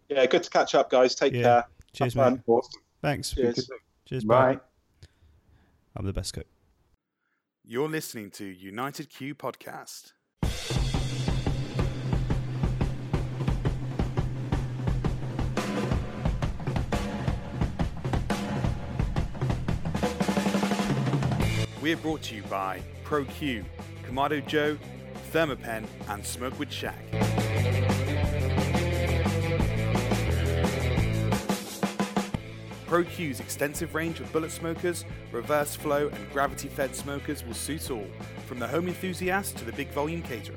[0.09, 1.15] Yeah, good to catch up, guys.
[1.15, 1.43] Take Yeah.
[1.43, 1.65] care.
[1.93, 2.41] Cheers, Have mate.
[2.47, 2.61] fun.
[3.03, 3.31] Thanks.
[3.33, 3.71] Cheers.
[4.07, 4.25] Cheers.
[4.25, 4.55] Bye.
[4.55, 4.61] Bye.
[5.97, 6.47] I'm the best cook.
[7.65, 10.13] You're listening to United Q Podcast.
[21.81, 23.65] We're brought to you by ProQ,
[24.07, 24.77] Kamado Joe,
[25.33, 26.99] Thermapen, and Smokewood Shack.
[32.89, 38.07] ProQ's extensive range of bullet smokers, reverse flow, and gravity fed smokers will suit all,
[38.47, 40.57] from the home enthusiast to the big volume caterer.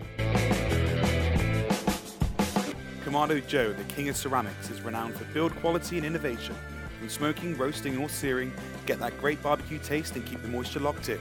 [3.03, 6.55] Kamado Joe, the king of ceramics, is renowned for build quality and innovation.
[6.99, 8.53] From smoking, roasting, or searing,
[8.85, 11.19] get that great barbecue taste and keep the moisture locked in.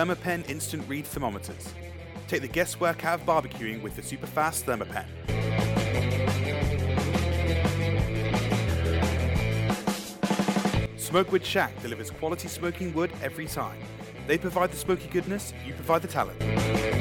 [0.00, 1.74] Thermapen instant read thermometers.
[2.26, 5.04] Take the guesswork out of barbecuing with the super fast Thermapen.
[10.98, 13.78] Smokewood Shack delivers quality smoking wood every time.
[14.26, 16.99] They provide the smoky goodness, you provide the talent.